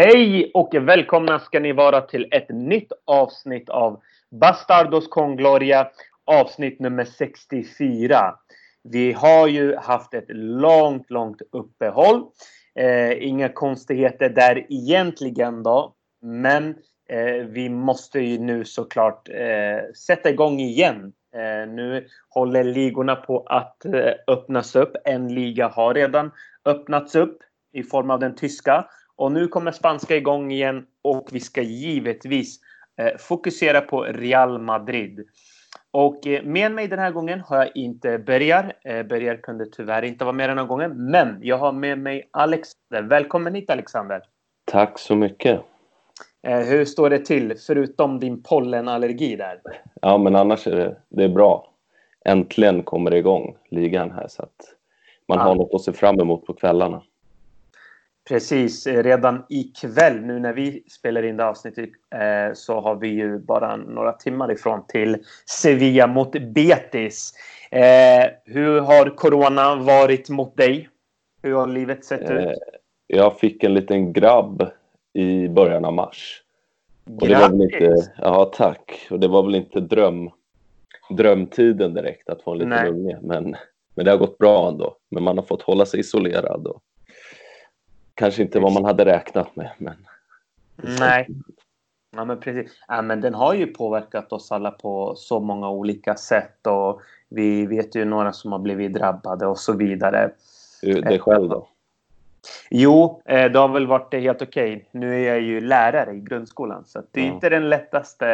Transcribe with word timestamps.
Hej 0.00 0.50
och 0.54 0.74
välkomna 0.74 1.38
ska 1.38 1.60
ni 1.60 1.72
vara 1.72 2.00
till 2.00 2.28
ett 2.30 2.48
nytt 2.48 2.92
avsnitt 3.04 3.68
av 3.68 4.00
Bastardos 4.30 5.08
con 5.08 5.36
Gloria, 5.36 5.88
avsnitt 6.24 6.80
nummer 6.80 7.04
64. 7.04 8.34
Vi 8.84 9.12
har 9.12 9.48
ju 9.48 9.76
haft 9.76 10.14
ett 10.14 10.24
långt, 10.28 11.10
långt 11.10 11.42
uppehåll. 11.52 12.24
Eh, 12.74 13.28
inga 13.28 13.48
konstigheter 13.48 14.28
där 14.28 14.66
egentligen 14.68 15.62
då. 15.62 15.94
Men 16.22 16.76
eh, 17.08 17.46
vi 17.46 17.68
måste 17.68 18.20
ju 18.20 18.38
nu 18.38 18.64
såklart 18.64 19.28
eh, 19.28 19.92
sätta 20.06 20.30
igång 20.30 20.60
igen. 20.60 21.12
Eh, 21.34 21.68
nu 21.68 22.06
håller 22.28 22.64
ligorna 22.64 23.16
på 23.16 23.40
att 23.46 23.84
eh, 23.84 24.12
öppnas 24.26 24.76
upp. 24.76 24.96
En 25.04 25.34
liga 25.34 25.68
har 25.68 25.94
redan 25.94 26.30
öppnats 26.64 27.14
upp 27.14 27.38
i 27.72 27.82
form 27.82 28.10
av 28.10 28.20
den 28.20 28.34
tyska. 28.34 28.86
Och 29.18 29.32
nu 29.32 29.48
kommer 29.48 29.72
spanska 29.72 30.16
igång 30.16 30.52
igen 30.52 30.86
och 31.02 31.28
vi 31.32 31.40
ska 31.40 31.62
givetvis 31.62 32.60
eh, 32.96 33.16
fokusera 33.18 33.80
på 33.80 34.02
Real 34.02 34.58
Madrid. 34.58 35.26
Och 35.90 36.26
eh, 36.26 36.42
med 36.42 36.72
mig 36.72 36.88
den 36.88 36.98
här 36.98 37.10
gången 37.10 37.40
har 37.40 37.56
jag 37.56 37.76
inte 37.76 38.18
Bergar. 38.18 38.72
Eh, 38.84 39.02
Bergar 39.02 39.36
kunde 39.36 39.66
tyvärr 39.66 40.02
inte 40.02 40.24
vara 40.24 40.32
med 40.32 40.50
den 40.50 40.58
här 40.58 40.64
gången. 40.64 41.10
Men 41.10 41.38
jag 41.42 41.58
har 41.58 41.72
med 41.72 41.98
mig 41.98 42.28
Alexander. 42.30 43.02
Välkommen 43.02 43.54
hit 43.54 43.70
Alexander. 43.70 44.22
Tack 44.64 44.98
så 44.98 45.16
mycket. 45.16 45.60
Hur 46.42 46.84
står 46.84 47.10
det 47.10 47.18
till 47.18 47.54
förutom 47.66 48.20
din 48.20 48.42
pollenallergi 48.42 49.36
där? 49.36 49.60
Ja, 50.02 50.18
men 50.18 50.36
annars 50.36 50.66
är 50.66 50.76
det, 50.76 50.96
det 51.08 51.24
är 51.24 51.28
bra. 51.28 51.72
Äntligen 52.24 52.82
kommer 52.82 53.10
det 53.10 53.18
igång, 53.18 53.56
ligan 53.70 54.10
här, 54.10 54.28
så 54.28 54.42
att 54.42 54.56
man 55.28 55.38
ja. 55.38 55.44
har 55.44 55.54
något 55.54 55.74
att 55.74 55.80
se 55.80 55.92
fram 55.92 56.20
emot 56.20 56.46
på 56.46 56.54
kvällarna. 56.54 57.02
Precis, 58.28 58.86
eh, 58.86 59.02
redan 59.02 59.44
ikväll 59.48 60.20
nu 60.20 60.38
när 60.38 60.52
vi 60.52 60.84
spelar 60.88 61.22
in 61.22 61.36
det 61.36 61.44
avsnittet 61.44 61.90
eh, 62.14 62.54
så 62.54 62.80
har 62.80 62.96
vi 62.96 63.08
ju 63.08 63.38
bara 63.38 63.76
några 63.76 64.12
timmar 64.12 64.52
ifrån 64.52 64.86
till 64.86 65.16
Sevilla 65.46 66.06
mot 66.06 66.32
Betis. 66.32 67.32
Eh, 67.70 68.26
hur 68.44 68.80
har 68.80 69.16
corona 69.16 69.76
varit 69.76 70.28
mot 70.28 70.56
dig? 70.56 70.88
Hur 71.42 71.54
har 71.54 71.66
livet 71.66 72.04
sett 72.04 72.30
ut? 72.30 72.58
Jag 73.06 73.38
fick 73.38 73.64
en 73.64 73.74
liten 73.74 74.12
grabb 74.12 74.70
i 75.12 75.48
början 75.48 75.84
av 75.84 75.92
mars. 75.92 76.42
Och 77.20 77.28
det 77.28 77.34
var 77.34 77.48
väl 77.48 77.62
inte, 77.62 78.12
ja, 78.18 78.44
tack. 78.44 79.06
Och 79.10 79.20
det 79.20 79.28
var 79.28 79.42
väl 79.42 79.54
inte 79.54 79.80
dröm, 79.80 80.30
drömtiden 81.10 81.94
direkt 81.94 82.28
att 82.28 82.42
få 82.42 82.52
en 82.52 82.58
liten 82.58 82.70
Nej. 82.70 82.90
unge. 82.90 83.18
Men, 83.22 83.56
men 83.94 84.04
det 84.04 84.10
har 84.10 84.18
gått 84.18 84.38
bra 84.38 84.68
ändå. 84.68 84.96
Men 85.10 85.22
man 85.22 85.38
har 85.38 85.44
fått 85.44 85.62
hålla 85.62 85.86
sig 85.86 86.00
isolerad. 86.00 86.66
Och, 86.66 86.82
kanske 88.18 88.42
inte 88.42 88.60
vad 88.60 88.72
man 88.72 88.84
hade 88.84 89.04
räknat 89.04 89.56
med. 89.56 89.70
Men... 89.78 89.94
Nej. 90.76 91.28
Ja, 92.16 92.24
men 92.24 92.40
precis. 92.40 92.72
Ja, 92.88 93.02
men 93.02 93.20
den 93.20 93.34
har 93.34 93.54
ju 93.54 93.66
påverkat 93.66 94.32
oss 94.32 94.52
alla 94.52 94.70
på 94.70 95.14
så 95.16 95.40
många 95.40 95.70
olika 95.70 96.14
sätt 96.14 96.66
och 96.66 97.00
vi 97.28 97.66
vet 97.66 97.94
ju 97.94 98.04
några 98.04 98.32
som 98.32 98.52
har 98.52 98.58
blivit 98.58 98.94
drabbade 98.94 99.46
och 99.46 99.58
så 99.58 99.72
vidare. 99.72 100.30
Det 100.82 101.18
själv 101.18 101.48
då? 101.48 101.68
Jo, 102.70 103.22
eh, 103.24 103.52
det 103.52 103.58
har 103.58 103.68
väl 103.68 103.86
varit 103.86 104.14
helt 104.14 104.42
okej. 104.42 104.88
Nu 104.92 105.14
är 105.14 105.28
jag 105.28 105.40
ju 105.40 105.60
lärare 105.60 106.12
i 106.12 106.20
grundskolan 106.20 106.84
så 106.84 107.02
det 107.10 107.20
är 107.20 107.26
ja. 107.26 107.34
inte 107.34 107.48
den 107.48 107.68
lättaste 107.68 108.28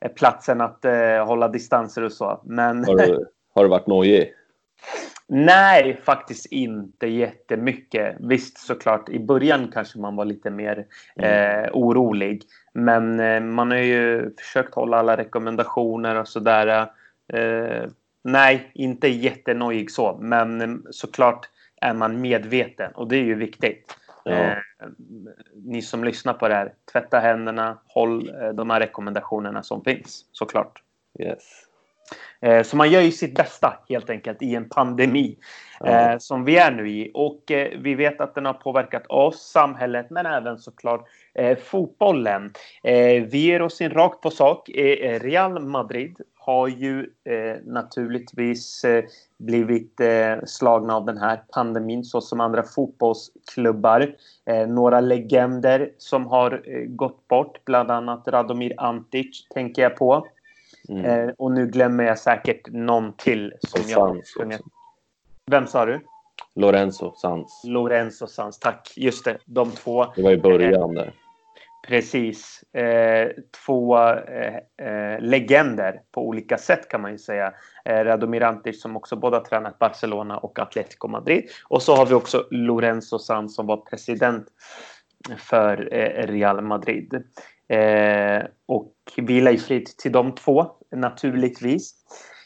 eh, 0.00 0.12
platsen 0.12 0.60
att 0.60 0.84
eh, 0.84 1.26
hålla 1.26 1.48
distanser 1.48 2.02
och 2.02 2.12
så. 2.12 2.40
Men... 2.44 2.84
Har 2.84 2.96
du, 2.96 3.26
har 3.54 3.62
du 3.62 3.68
varit 3.70 3.86
nojig? 3.86 4.34
Nej, 5.28 6.00
faktiskt 6.04 6.46
inte 6.46 7.06
jättemycket. 7.06 8.16
Visst, 8.20 8.58
såklart, 8.58 9.08
i 9.08 9.18
början 9.18 9.70
kanske 9.72 9.98
man 9.98 10.16
var 10.16 10.24
lite 10.24 10.50
mer 10.50 10.86
mm. 11.16 11.64
eh, 11.64 11.70
orolig. 11.72 12.42
Men 12.72 13.20
eh, 13.20 13.40
man 13.40 13.70
har 13.70 13.78
ju 13.78 14.34
försökt 14.38 14.74
hålla 14.74 14.96
alla 14.96 15.16
rekommendationer 15.16 16.20
och 16.20 16.28
sådär. 16.28 16.88
Eh, 17.32 17.88
nej, 18.24 18.70
inte 18.74 19.08
jättenojig 19.08 19.90
så. 19.90 20.18
Men 20.20 20.60
eh, 20.60 20.76
såklart 20.90 21.48
är 21.80 21.94
man 21.94 22.20
medveten 22.20 22.92
och 22.94 23.08
det 23.08 23.16
är 23.16 23.24
ju 23.24 23.34
viktigt. 23.34 23.96
Ja. 24.24 24.32
Eh, 24.32 24.56
ni 25.54 25.82
som 25.82 26.04
lyssnar 26.04 26.34
på 26.34 26.48
det 26.48 26.54
här, 26.54 26.72
tvätta 26.92 27.18
händerna, 27.18 27.78
håll 27.86 28.28
eh, 28.28 28.48
de 28.48 28.70
här 28.70 28.80
rekommendationerna 28.80 29.62
som 29.62 29.84
finns 29.84 30.24
såklart. 30.32 30.82
Yes. 31.18 31.66
Eh, 32.40 32.62
så 32.62 32.76
man 32.76 32.90
gör 32.90 33.00
ju 33.00 33.10
sitt 33.10 33.34
bästa 33.34 33.78
helt 33.88 34.10
enkelt 34.10 34.42
i 34.42 34.54
en 34.54 34.68
pandemi 34.68 35.36
mm. 35.84 36.20
som 36.20 36.44
vi 36.44 36.56
är 36.56 36.70
nu 36.70 36.90
i. 36.90 37.10
Och 37.14 37.50
eh, 37.50 37.78
vi 37.78 37.94
vet 37.94 38.20
att 38.20 38.34
den 38.34 38.46
har 38.46 38.52
påverkat 38.52 39.06
oss, 39.08 39.50
samhället, 39.50 40.06
men 40.10 40.26
även 40.26 40.58
såklart 40.58 41.08
fotbollen. 41.62 42.52
vi 43.30 43.38
ger 43.38 43.62
oss 43.62 43.80
in 43.80 43.90
rakt 43.90 44.20
på 44.20 44.30
sak. 44.30 44.70
Real 45.20 45.60
Madrid 45.60 46.16
har 46.38 46.68
ju 46.68 47.10
naturligtvis 47.64 48.84
blivit 49.38 50.00
slagna 50.44 50.96
av 50.96 51.04
den 51.04 51.18
här 51.18 51.42
pandemin 51.52 52.04
så 52.04 52.20
som 52.20 52.40
andra 52.40 52.62
fotbollsklubbar. 52.62 54.14
några 54.68 55.00
legender 55.00 55.90
som 55.98 56.26
har 56.26 56.62
gått 56.86 57.28
bort, 57.28 57.64
bland 57.64 57.90
annat 57.90 58.28
Radomir 58.28 58.74
Antic 58.76 59.48
tänker 59.54 59.82
jag 59.82 59.96
på. 59.96 60.26
Mm. 60.88 61.04
Eh, 61.04 61.34
och 61.38 61.52
nu 61.52 61.66
glömmer 61.66 62.04
jag 62.04 62.18
säkert 62.18 62.68
någon 62.68 63.16
till 63.16 63.52
som 63.58 63.82
och 63.82 63.90
jag. 63.90 64.60
Vem 65.50 65.66
sa 65.66 65.86
du? 65.86 66.00
Lorenzo 66.54 67.12
Sans. 67.16 67.62
Lorenzo 67.64 68.26
Sans, 68.26 68.58
tack. 68.58 68.92
Just 68.96 69.24
det, 69.24 69.38
de 69.44 69.70
två. 69.70 70.06
Det 70.16 70.22
var 70.22 70.30
i 70.30 70.36
början 70.36 70.94
där. 70.94 71.12
Precis. 71.86 72.62
Eh, 72.74 73.28
två 73.66 73.98
eh, 73.98 74.56
eh, 74.88 75.20
legender 75.20 76.00
på 76.12 76.28
olika 76.28 76.58
sätt 76.58 76.88
kan 76.88 77.00
man 77.00 77.12
ju 77.12 77.18
säga. 77.18 77.54
Eh, 77.84 78.04
Radomir 78.04 78.42
Antic 78.42 78.82
som 78.82 78.96
också 78.96 79.16
både 79.16 79.36
har 79.36 79.44
tränat 79.44 79.78
Barcelona 79.78 80.38
och 80.38 80.58
Atletico 80.58 81.08
Madrid. 81.08 81.44
Och 81.68 81.82
så 81.82 81.94
har 81.94 82.06
vi 82.06 82.14
också 82.14 82.46
Lorenzo 82.50 83.18
Sans 83.18 83.54
som 83.54 83.66
var 83.66 83.76
president 83.76 84.46
för 85.38 85.94
eh, 85.94 86.26
Real 86.26 86.60
Madrid. 86.60 87.24
Eh, 87.68 88.42
och 88.66 88.94
vila 89.16 89.50
i 89.50 89.58
frid 89.58 89.86
till 89.86 90.12
de 90.12 90.34
två 90.34 90.66
naturligtvis. 90.90 91.94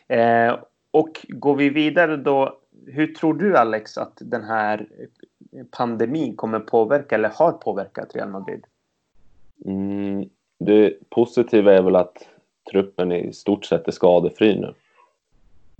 Eh, 0.08 0.58
och 0.90 1.26
går 1.28 1.56
vi 1.56 1.68
vidare 1.68 2.16
då, 2.16 2.58
hur 2.86 3.06
tror 3.06 3.34
du 3.34 3.56
Alex 3.56 3.98
att 3.98 4.18
den 4.20 4.44
här 4.44 4.86
pandemin 5.70 6.36
kommer 6.36 6.60
påverka 6.60 7.14
eller 7.14 7.28
har 7.28 7.52
påverkat 7.52 8.14
Real 8.14 8.28
Madrid? 8.28 8.64
Mm, 9.64 10.28
det 10.58 11.10
positiva 11.10 11.72
är 11.72 11.82
väl 11.82 11.96
att 11.96 12.28
truppen 12.72 13.12
i 13.12 13.32
stort 13.32 13.64
sett 13.64 13.88
är 13.88 13.92
skadefri 13.92 14.60
nu. 14.60 14.74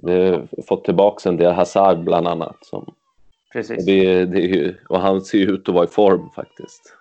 Vi 0.02 0.30
har 0.30 0.62
fått 0.66 0.84
tillbaka 0.84 1.28
en 1.28 1.36
del 1.36 1.52
Hazard 1.52 2.04
bland 2.04 2.28
annat. 2.28 2.56
Som, 2.60 2.94
Precis. 3.52 3.78
Och, 3.78 3.84
det, 3.86 4.24
det 4.24 4.74
och 4.88 5.00
han 5.00 5.20
ser 5.20 5.38
ju 5.38 5.44
ut 5.44 5.68
att 5.68 5.74
vara 5.74 5.84
i 5.84 5.88
form 5.88 6.30
faktiskt. 6.34 6.94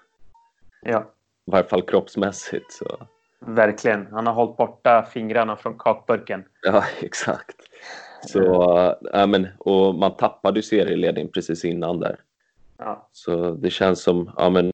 Ja. 0.81 1.11
I 1.47 1.51
varje 1.51 1.67
fall 1.67 1.81
kroppsmässigt. 1.81 2.71
Så. 2.71 3.07
Verkligen. 3.39 4.07
Han 4.11 4.27
har 4.27 4.33
hållit 4.33 4.57
borta 4.57 5.05
fingrarna 5.13 5.55
från 5.57 5.77
kakburken. 5.77 6.43
Ja, 6.61 6.83
exakt. 7.01 7.55
Så, 8.25 8.73
äh, 9.13 9.27
men, 9.27 9.47
och 9.57 9.95
man 9.95 10.15
tappade 10.15 10.59
ju 10.59 10.63
serieledningen 10.63 11.31
precis 11.31 11.65
innan 11.65 11.99
där. 11.99 12.19
Ja. 12.77 13.09
Så 13.11 13.51
det 13.51 13.69
känns 13.69 14.03
som, 14.03 14.31
ja 14.37 14.49
men, 14.49 14.71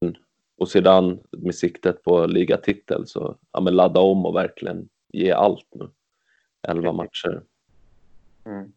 och 0.58 0.68
sedan 0.68 1.20
med 1.30 1.54
siktet 1.54 2.02
på 2.02 2.26
ligatitel 2.26 3.06
så, 3.06 3.36
ja 3.52 3.60
men 3.60 3.76
ladda 3.76 4.00
om 4.00 4.26
och 4.26 4.34
verkligen 4.34 4.88
ge 5.12 5.32
allt 5.32 5.68
nu. 5.74 5.90
Elva 6.68 6.92
matcher. 6.92 7.42
Mm. 8.46 8.72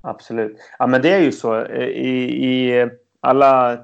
Absolut. 0.00 0.56
Ja 0.78 0.86
men 0.86 1.02
det 1.02 1.10
är 1.10 1.20
ju 1.20 1.32
så 1.32 1.64
eh, 1.64 1.88
i, 1.88 2.46
i 2.46 2.88
alla 3.20 3.78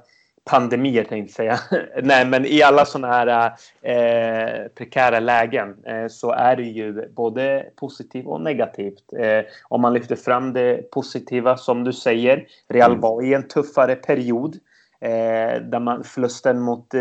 pandemier 0.44 1.04
tänkte 1.04 1.44
jag 1.44 1.58
säga. 1.58 1.82
Nej, 2.02 2.26
men 2.26 2.46
i 2.46 2.62
alla 2.62 2.84
sådana 2.84 3.14
här 3.14 3.52
eh, 3.82 4.68
prekära 4.68 5.20
lägen 5.20 5.84
eh, 5.84 6.06
så 6.08 6.30
är 6.30 6.56
det 6.56 6.62
ju 6.62 7.08
både 7.08 7.66
positivt 7.76 8.26
och 8.26 8.40
negativt. 8.40 9.12
Eh, 9.18 9.44
om 9.68 9.80
man 9.80 9.94
lyfter 9.94 10.16
fram 10.16 10.52
det 10.52 10.90
positiva 10.90 11.56
som 11.56 11.84
du 11.84 11.92
säger. 11.92 12.46
Real 12.68 12.90
mm. 12.90 13.00
var 13.00 13.22
i 13.22 13.34
en 13.34 13.48
tuffare 13.48 13.94
period 13.94 14.58
eh, 15.00 15.62
där 15.62 15.80
man 15.80 16.04
förlusten 16.04 16.60
mot 16.60 16.94
eh, 16.94 17.00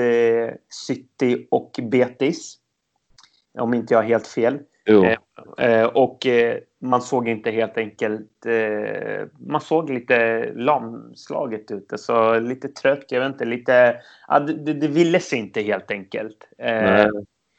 City 0.70 1.48
och 1.52 1.80
Betis. 1.92 2.58
Om 3.60 3.74
inte 3.74 3.94
jag 3.94 4.00
har 4.00 4.08
helt 4.08 4.28
fel. 4.28 4.60
Eh, 4.86 5.18
eh, 5.58 5.86
och 5.86 6.26
eh, 6.26 6.58
man 6.82 7.02
såg 7.02 7.28
inte 7.28 7.52
helt 7.52 7.78
enkelt... 7.78 8.46
Eh, 8.46 9.28
man 9.40 9.62
såg 9.62 9.90
lite 9.90 10.46
lamslaget 10.54 11.72
ut. 11.72 11.94
Så 11.96 12.40
lite 12.40 12.68
trött, 12.68 13.06
jag 13.10 13.20
vet 13.20 13.32
inte, 13.32 13.46
lite... 13.46 13.96
Ja, 14.28 14.40
det, 14.40 14.74
det 14.74 14.88
ville 14.88 15.20
sig 15.20 15.40
inte 15.40 15.62
helt 15.62 15.92
enkelt. 15.92 16.48
Eh, 16.58 16.74
Nej, 16.74 17.10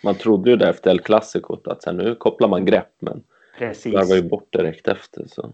man 0.04 0.14
trodde 0.14 0.50
ju 0.50 0.56
det 0.56 0.68
efter 0.68 0.90
El 0.90 1.00
Clasico 1.00 1.58
att 1.64 1.82
så 1.82 1.90
här, 1.90 1.96
nu 1.96 2.14
kopplar 2.14 2.48
man 2.48 2.64
grepp, 2.64 2.94
men 2.98 3.22
Precis. 3.58 3.94
var 3.94 4.16
ju 4.16 4.22
bort 4.22 4.52
direkt 4.52 4.88
efter. 4.88 5.24
Så. 5.26 5.52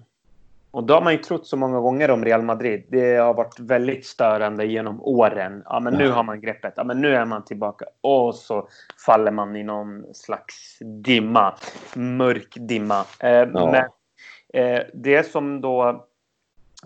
Och 0.79 0.85
då 0.85 0.95
har 0.95 1.01
man 1.01 1.13
ju 1.13 1.19
trott 1.19 1.47
så 1.47 1.57
många 1.57 1.81
gånger 1.81 2.11
om 2.11 2.25
Real 2.25 2.43
Madrid. 2.43 2.85
Det 2.89 3.17
har 3.17 3.35
varit 3.35 3.61
väldigt 3.61 4.07
störande 4.07 4.67
genom 4.67 5.03
åren. 5.03 5.63
Ja, 5.65 5.81
men 5.81 5.95
nu 5.95 6.11
har 6.11 6.23
man 6.23 6.41
greppet. 6.41 6.73
Ja, 6.77 6.85
men 6.85 7.01
nu 7.01 7.15
är 7.15 7.25
man 7.25 7.45
tillbaka. 7.45 7.85
Och 8.01 8.35
så 8.35 8.69
faller 9.07 9.31
man 9.31 9.57
i 9.57 9.65
någon 9.65 10.15
slags 10.15 10.79
dimma. 11.05 11.55
Mörk 11.95 12.57
dimma. 12.57 13.05
Eh, 13.21 13.31
ja. 13.31 13.47
Men 13.73 13.85
eh, 14.63 14.83
det 14.95 15.23
som 15.27 15.61
då 15.61 16.08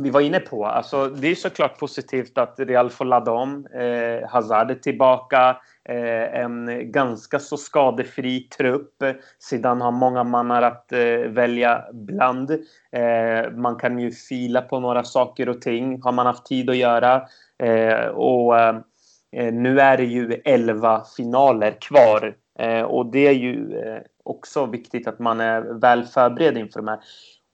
vi 0.03 0.11
var 0.11 0.21
inne 0.21 0.41
på. 0.41 0.67
Alltså, 0.67 1.09
det 1.09 1.29
är 1.29 1.35
såklart 1.35 1.79
positivt 1.79 2.39
att 2.39 2.55
Real 2.59 2.91
får 2.91 3.05
ladda 3.05 3.33
om. 3.33 3.67
Eh, 3.67 4.29
Hazard 4.29 4.71
är 4.71 4.75
tillbaka. 4.75 5.57
Eh, 5.89 6.41
en 6.41 6.93
ganska 6.93 7.39
så 7.39 7.57
skadefri 7.57 8.41
trupp. 8.41 9.03
Eh, 9.03 9.13
Sidan 9.39 9.81
har 9.81 9.93
många 9.93 10.25
mannar 10.25 10.63
att 10.63 10.93
eh, 10.93 11.19
välja 11.29 11.85
bland. 11.93 12.51
Eh, 12.93 13.51
man 13.53 13.77
kan 13.77 13.99
ju 13.99 14.11
fila 14.11 14.63
på 14.63 14.81
några 14.81 15.05
saker 15.05 15.49
och 15.49 15.61
ting. 15.61 16.03
Har 16.03 16.13
man 16.13 16.27
haft 16.27 16.47
tid 16.47 16.71
att 16.71 16.77
göra. 16.77 17.23
Eh, 17.63 18.07
och 18.07 18.59
eh, 18.59 19.53
nu 19.53 19.81
är 19.81 19.97
det 19.97 20.05
ju 20.05 20.41
11 20.45 21.03
finaler 21.17 21.77
kvar. 21.81 22.35
Eh, 22.59 22.83
och 22.83 23.07
det 23.07 23.27
är 23.27 23.35
ju 23.35 23.79
eh, 23.79 24.03
också 24.25 24.67
viktigt 24.67 25.09
att 25.09 25.19
man 25.19 25.41
är 25.41 25.61
väl 25.81 26.05
förberedd 26.05 26.59
inför 26.59 26.81
de 26.81 26.89
här. 26.89 26.99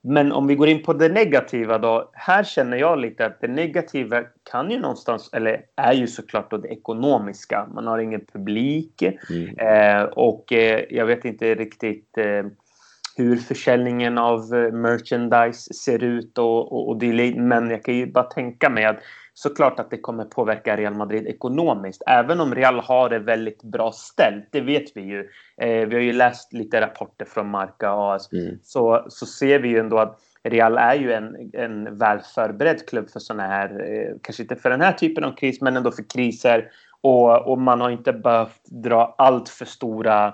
Men 0.01 0.31
om 0.31 0.47
vi 0.47 0.55
går 0.55 0.67
in 0.67 0.83
på 0.83 0.93
det 0.93 1.09
negativa 1.09 1.77
då. 1.77 2.09
Här 2.13 2.43
känner 2.43 2.77
jag 2.77 2.99
lite 2.99 3.25
att 3.25 3.41
det 3.41 3.47
negativa 3.47 4.23
kan 4.51 4.71
ju 4.71 4.79
någonstans, 4.79 5.29
eller 5.33 5.61
är 5.75 5.93
ju 5.93 6.07
såklart 6.07 6.51
då 6.51 6.57
det 6.57 6.67
ekonomiska. 6.67 7.67
Man 7.73 7.87
har 7.87 7.99
ingen 7.99 8.25
publik 8.33 9.01
mm. 9.01 9.57
eh, 9.57 10.03
och 10.03 10.53
eh, 10.53 10.83
jag 10.89 11.05
vet 11.05 11.25
inte 11.25 11.55
riktigt 11.55 12.17
eh, 12.17 12.43
hur 13.17 13.35
försäljningen 13.35 14.17
av 14.17 14.39
eh, 14.39 14.71
merchandise 14.71 15.73
ser 15.73 16.03
ut 16.03 16.37
och, 16.37 16.71
och, 16.71 16.89
och 16.89 16.99
det. 16.99 17.35
Men 17.35 17.69
jag 17.69 17.83
kan 17.83 17.95
ju 17.95 18.11
bara 18.11 18.23
tänka 18.23 18.69
mig 18.69 18.85
att 18.85 18.99
såklart 19.39 19.79
att 19.79 19.89
det 19.89 19.97
kommer 19.97 20.25
påverka 20.25 20.77
Real 20.77 20.93
Madrid 20.93 21.27
ekonomiskt. 21.27 22.03
Även 22.07 22.39
om 22.39 22.55
Real 22.55 22.79
har 22.79 23.09
det 23.09 23.19
väldigt 23.19 23.63
bra 23.63 23.91
ställt, 23.91 24.47
det 24.51 24.61
vet 24.61 24.97
vi 24.97 25.01
ju. 25.01 25.19
Eh, 25.61 25.87
vi 25.87 25.95
har 25.95 26.01
ju 26.01 26.13
läst 26.13 26.53
lite 26.53 26.81
rapporter 26.81 27.25
från 27.25 27.49
Marca 27.49 27.91
AS. 27.91 28.31
Mm. 28.33 28.59
Så, 28.63 29.05
så 29.09 29.25
ser 29.25 29.59
vi 29.59 29.69
ju 29.69 29.79
ändå 29.79 29.97
att 29.97 30.19
Real 30.43 30.77
är 30.77 30.95
ju 30.95 31.13
en, 31.13 31.51
en 31.53 31.97
väl 31.97 32.19
förberedd 32.35 32.87
klubb 32.87 33.09
för 33.09 33.19
sådana 33.19 33.47
här, 33.47 33.69
eh, 33.69 34.15
kanske 34.23 34.43
inte 34.43 34.55
för 34.55 34.69
den 34.69 34.81
här 34.81 34.93
typen 34.93 35.23
av 35.23 35.31
kris, 35.31 35.61
men 35.61 35.77
ändå 35.77 35.91
för 35.91 36.09
kriser. 36.09 36.71
Och, 37.01 37.51
och 37.51 37.61
man 37.61 37.81
har 37.81 37.89
inte 37.89 38.13
behövt 38.13 38.65
dra 38.65 39.15
allt 39.17 39.49
för 39.49 39.65
stora 39.65 40.33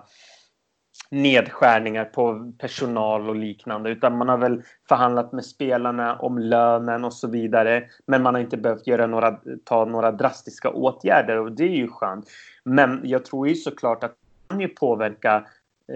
nedskärningar 1.11 2.05
på 2.05 2.53
personal 2.57 3.29
och 3.29 3.35
liknande 3.35 3.89
utan 3.89 4.17
man 4.17 4.29
har 4.29 4.37
väl 4.37 4.63
förhandlat 4.89 5.31
med 5.31 5.45
spelarna 5.45 6.15
om 6.15 6.37
lönen 6.37 7.05
och 7.05 7.13
så 7.13 7.27
vidare. 7.27 7.83
Men 8.05 8.23
man 8.23 8.33
har 8.33 8.41
inte 8.41 8.57
behövt 8.57 8.87
göra 8.87 9.07
några, 9.07 9.39
ta 9.63 9.85
några 9.85 10.11
drastiska 10.11 10.69
åtgärder 10.69 11.39
och 11.39 11.51
det 11.51 11.63
är 11.63 11.75
ju 11.75 11.87
skönt. 11.87 12.25
Men 12.63 13.01
jag 13.03 13.25
tror 13.25 13.47
ju 13.47 13.55
såklart 13.55 14.03
att 14.03 14.11
det 14.11 14.53
kan 14.53 14.59
ju 14.59 14.67
påverka 14.67 15.45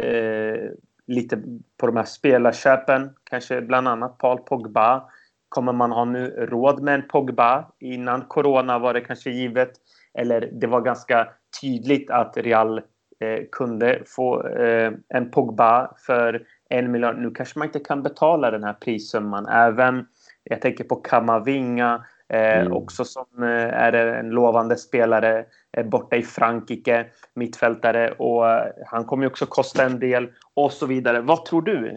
eh, 0.04 0.70
lite 1.08 1.42
på 1.78 1.88
de 1.88 1.98
här 1.98 2.06
spelarköpen, 2.06 3.10
kanske 3.24 3.62
bland 3.62 3.88
annat 3.88 4.18
Paul 4.18 4.38
Pogba. 4.38 5.04
Kommer 5.50 5.74
man 5.74 5.92
ha 5.92 6.06
nu 6.06 6.30
råd 6.30 6.82
med 6.82 6.94
en 6.94 7.08
Pogba? 7.08 7.66
Innan 7.80 8.22
corona 8.22 8.80
var 8.80 8.94
det 8.94 9.02
kanske 9.02 9.30
givet. 9.30 9.72
Eller 10.14 10.50
det 10.54 10.68
var 10.68 10.82
ganska 10.82 11.28
tydligt 11.62 12.10
att 12.10 12.38
Real 12.38 12.82
eh, 13.20 13.44
kunde 13.52 14.02
få 14.06 14.48
eh, 14.48 14.92
en 15.10 15.32
Pogba 15.32 15.92
för 15.98 16.44
en 16.70 16.92
miljard. 16.92 17.18
Nu 17.18 17.32
kanske 17.32 17.60
man 17.60 17.68
inte 17.68 17.80
kan 17.80 18.04
betala 18.04 18.52
den 18.52 18.64
här 18.64 18.74
prissumman. 18.74 19.48
Även, 19.48 20.08
jag 20.44 20.62
tänker 20.62 20.84
på 20.84 20.96
Kamavinga, 20.96 22.06
eh, 22.30 22.60
mm. 22.60 22.74
också 22.74 23.06
som 23.06 23.26
eh, 23.38 23.74
är 23.74 23.94
en 23.94 24.30
lovande 24.30 24.76
spelare 24.76 25.46
eh, 25.78 25.86
borta 25.86 26.16
i 26.16 26.24
Frankrike, 26.24 27.06
mittfältare. 27.34 28.12
Och 28.12 28.50
eh, 28.50 28.72
han 28.86 29.06
kommer 29.06 29.28
också 29.28 29.46
kosta 29.46 29.86
en 29.86 30.00
del 30.00 30.28
och 30.54 30.72
så 30.72 30.86
vidare. 30.86 31.22
Vad 31.22 31.46
tror 31.46 31.62
du 31.62 31.90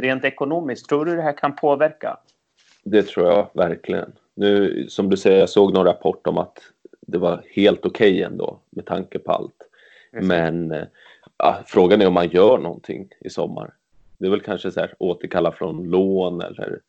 rent 0.00 0.24
ekonomiskt? 0.24 0.88
Tror 0.88 1.04
du 1.04 1.16
det 1.16 1.22
här 1.22 1.36
kan 1.36 1.56
påverka? 1.56 2.16
Det 2.84 3.02
tror 3.02 3.26
jag 3.26 3.48
verkligen. 3.54 4.12
Nu, 4.34 4.84
som 4.88 5.10
du 5.10 5.16
säger, 5.16 5.40
jag 5.40 5.48
såg 5.48 5.74
någon 5.74 5.86
rapport 5.86 6.26
om 6.26 6.38
att 6.38 6.58
det 7.06 7.18
var 7.18 7.42
helt 7.54 7.86
okej 7.86 8.12
okay 8.12 8.22
ändå 8.22 8.58
med 8.70 8.86
tanke 8.86 9.18
på 9.18 9.32
allt. 9.32 9.68
Men 10.12 10.72
eh, 10.72 10.84
ja, 11.38 11.62
frågan 11.66 12.02
är 12.02 12.06
om 12.06 12.14
man 12.14 12.28
gör 12.28 12.58
någonting 12.58 13.08
i 13.20 13.30
sommar. 13.30 13.74
Det 14.18 14.26
är 14.26 14.30
väl 14.30 14.40
kanske 14.40 14.70
så 14.70 14.80
här 14.80 14.94
återkalla 14.98 15.52
från 15.52 15.90
lån 15.90 16.40
eller, 16.40 16.80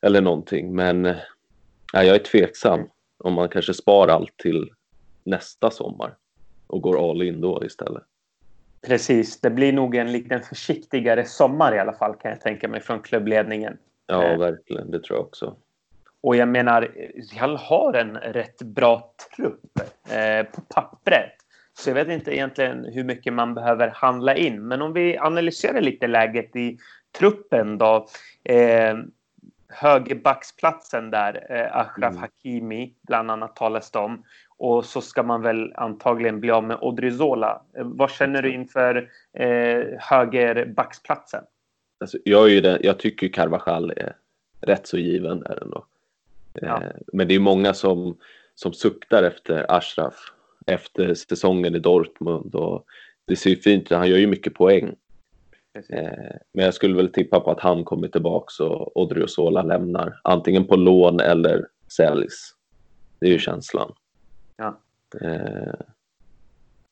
eller 0.00 0.20
någonting. 0.20 0.74
Men 0.74 1.04
ja, 1.92 2.04
jag 2.04 2.14
är 2.14 2.18
tveksam 2.18 2.88
om 3.18 3.34
man 3.34 3.48
kanske 3.48 3.74
spar 3.74 4.08
allt 4.08 4.36
till 4.36 4.70
nästa 5.24 5.70
sommar 5.70 6.16
och 6.66 6.82
går 6.82 7.10
all 7.10 7.22
in 7.22 7.40
då 7.40 7.64
istället. 7.64 8.02
Precis, 8.86 9.40
det 9.40 9.50
blir 9.50 9.72
nog 9.72 9.96
en 9.96 10.12
lite 10.12 10.40
försiktigare 10.40 11.24
sommar 11.24 11.74
i 11.74 11.78
alla 11.78 11.92
fall 11.92 12.14
kan 12.14 12.30
jag 12.30 12.40
tänka 12.40 12.68
mig 12.68 12.80
från 12.80 13.02
klubbledningen. 13.02 13.78
Ja, 14.06 14.24
eh. 14.24 14.38
verkligen. 14.38 14.90
Det 14.90 15.02
tror 15.02 15.18
jag 15.18 15.26
också. 15.26 15.56
Och 16.20 16.36
jag 16.36 16.48
menar, 16.48 16.90
Real 17.34 17.56
har 17.56 17.92
en 17.92 18.16
rätt 18.16 18.62
bra 18.62 19.14
trupp 19.36 19.78
eh, 20.10 20.46
på 20.46 20.60
pappret. 20.60 21.32
Så 21.78 21.90
jag 21.90 21.94
vet 21.94 22.08
inte 22.08 22.34
egentligen 22.34 22.84
hur 22.84 23.04
mycket 23.04 23.32
man 23.32 23.54
behöver 23.54 23.88
handla 23.88 24.36
in. 24.36 24.68
Men 24.68 24.82
om 24.82 24.92
vi 24.92 25.18
analyserar 25.18 25.80
lite 25.80 26.06
läget 26.06 26.56
i 26.56 26.78
truppen 27.18 27.78
då. 27.78 28.06
Eh, 28.44 28.96
högerbacksplatsen 29.68 31.10
där, 31.10 31.46
eh, 31.50 31.76
Achraf 31.76 32.10
mm. 32.10 32.20
Hakimi 32.20 32.94
bland 33.02 33.30
annat 33.30 33.56
talas 33.56 33.90
det 33.90 33.98
om. 33.98 34.24
Och 34.56 34.84
så 34.84 35.00
ska 35.00 35.22
man 35.22 35.42
väl 35.42 35.72
antagligen 35.74 36.40
bli 36.40 36.50
av 36.50 36.64
med 36.64 36.78
Odrizola. 36.80 37.62
Eh, 37.76 37.84
vad 37.84 38.10
känner 38.10 38.42
du 38.42 38.52
inför 38.52 39.10
eh, 39.32 39.84
högerbacksplatsen? 39.98 41.44
Alltså, 42.00 42.18
jag, 42.24 42.44
är 42.44 42.48
ju 42.48 42.60
den, 42.60 42.78
jag 42.82 42.98
tycker 42.98 43.28
Carvajal 43.28 43.90
är 43.90 44.16
rätt 44.60 44.86
så 44.86 44.98
given 44.98 45.40
där 45.40 45.62
ändå. 45.62 45.84
Ja. 46.52 46.82
Eh, 46.82 46.90
men 47.12 47.28
det 47.28 47.34
är 47.34 47.38
många 47.40 47.74
som, 47.74 48.16
som 48.54 48.72
suktar 48.72 49.22
efter 49.22 49.66
Ashraf 49.68 50.32
efter 50.66 51.14
säsongen 51.14 51.74
i 51.74 51.78
Dortmund 51.78 52.54
och 52.54 52.84
det 53.24 53.36
ser 53.36 53.50
ju 53.50 53.56
fint 53.56 53.82
ut, 53.82 53.90
han 53.90 54.08
gör 54.08 54.18
ju 54.18 54.26
mycket 54.26 54.54
poäng. 54.54 54.94
Eh, 55.88 56.36
men 56.52 56.64
jag 56.64 56.74
skulle 56.74 56.96
väl 56.96 57.12
tippa 57.12 57.40
på 57.40 57.50
att 57.50 57.60
han 57.60 57.84
kommer 57.84 58.08
tillbaks 58.08 58.60
och 58.60 58.96
Odriozola 58.96 59.62
lämnar 59.62 60.20
antingen 60.24 60.66
på 60.66 60.76
lån 60.76 61.20
eller 61.20 61.66
säljs. 61.96 62.54
Det 63.18 63.26
är 63.26 63.30
ju 63.30 63.38
känslan. 63.38 63.92
Ja. 64.56 64.80
Eh. 65.20 65.74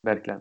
Verkligen. 0.02 0.40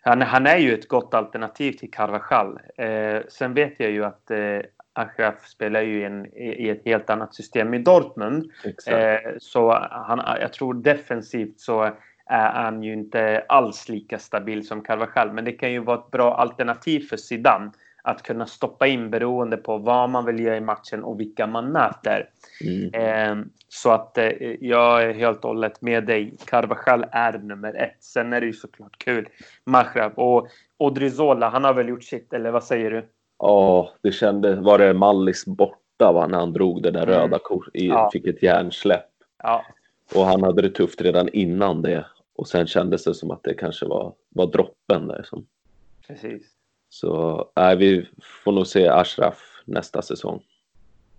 Han, 0.00 0.22
han, 0.22 0.46
är 0.46 0.56
ju 0.56 0.74
ett 0.74 0.88
gott 0.88 1.14
alternativ 1.14 1.72
till 1.72 1.90
Carvajal. 1.90 2.60
Eh, 2.76 3.22
sen 3.28 3.54
vet 3.54 3.80
jag 3.80 3.90
ju 3.90 4.04
att 4.04 4.30
eh, 4.30 4.60
Achraf 4.92 5.46
spelar 5.48 5.82
ju 5.82 6.04
en, 6.04 6.26
i 6.36 6.68
ett 6.68 6.84
helt 6.84 7.10
annat 7.10 7.34
system 7.34 7.74
i 7.74 7.78
Dortmund. 7.78 8.50
Eh, 8.86 9.32
så 9.38 9.72
han, 9.90 10.40
jag 10.40 10.52
tror 10.52 10.74
defensivt 10.74 11.60
så 11.60 11.96
är 12.26 12.52
han 12.52 12.82
ju 12.82 12.92
inte 12.92 13.44
alls 13.48 13.88
lika 13.88 14.18
stabil 14.18 14.66
som 14.66 14.82
Carvajal. 14.82 15.32
Men 15.32 15.44
det 15.44 15.52
kan 15.52 15.72
ju 15.72 15.78
vara 15.78 15.98
ett 15.98 16.10
bra 16.10 16.34
alternativ 16.34 17.00
för 17.00 17.16
Zidane 17.16 17.70
att 18.02 18.22
kunna 18.22 18.46
stoppa 18.46 18.86
in 18.86 19.10
beroende 19.10 19.56
på 19.56 19.78
vad 19.78 20.10
man 20.10 20.24
vill 20.24 20.40
göra 20.40 20.56
i 20.56 20.60
matchen 20.60 21.04
och 21.04 21.20
vilka 21.20 21.46
man 21.46 21.72
möter. 21.72 22.28
Mm. 22.64 22.94
Eh, 22.94 23.46
så 23.68 23.90
att 23.90 24.18
eh, 24.18 24.30
jag 24.60 25.02
är 25.02 25.14
helt 25.14 25.44
och 25.44 25.50
hållet 25.50 25.82
med 25.82 26.06
dig. 26.06 26.36
Carvajal 26.44 27.06
är 27.12 27.38
nummer 27.38 27.74
ett. 27.74 27.96
Sen 28.00 28.32
är 28.32 28.40
det 28.40 28.46
ju 28.46 28.52
såklart 28.52 28.98
kul. 28.98 29.28
Mahrab 29.64 30.18
och 30.18 30.48
Odrizola, 30.78 31.48
han 31.48 31.64
har 31.64 31.74
väl 31.74 31.88
gjort 31.88 32.04
sitt, 32.04 32.32
eller 32.32 32.50
vad 32.50 32.64
säger 32.64 32.90
du? 32.90 33.08
Ja, 33.38 33.90
det 34.02 34.12
kändes... 34.12 34.58
Var 34.58 34.78
det 34.78 34.94
Mallis 34.94 35.46
borta 35.46 36.12
va, 36.12 36.26
när 36.26 36.38
han 36.38 36.52
drog 36.52 36.82
det 36.82 36.90
där 36.90 37.02
mm. 37.02 37.14
röda 37.14 37.38
kortet? 37.42 37.70
Ja. 37.74 38.10
Fick 38.12 38.26
ett 38.26 38.42
hjärnsläpp. 38.42 39.10
Ja. 39.42 39.64
Och 40.14 40.24
han 40.24 40.42
hade 40.42 40.62
det 40.62 40.70
tufft 40.70 41.00
redan 41.00 41.28
innan 41.28 41.82
det. 41.82 42.06
Och 42.36 42.48
sen 42.48 42.66
kändes 42.66 43.04
det 43.04 43.14
som 43.14 43.30
att 43.30 43.42
det 43.42 43.54
kanske 43.54 43.86
var, 43.86 44.14
var 44.28 44.46
droppen 44.46 45.08
där. 45.08 45.22
Som... 45.22 45.46
Precis. 46.06 46.46
Så 46.88 47.44
äh, 47.56 47.74
vi 47.74 48.08
får 48.44 48.52
nog 48.52 48.66
se 48.66 48.88
Ashraf 48.88 49.62
nästa 49.64 50.02
säsong 50.02 50.42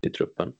i 0.02 0.10
truppen. 0.10 0.54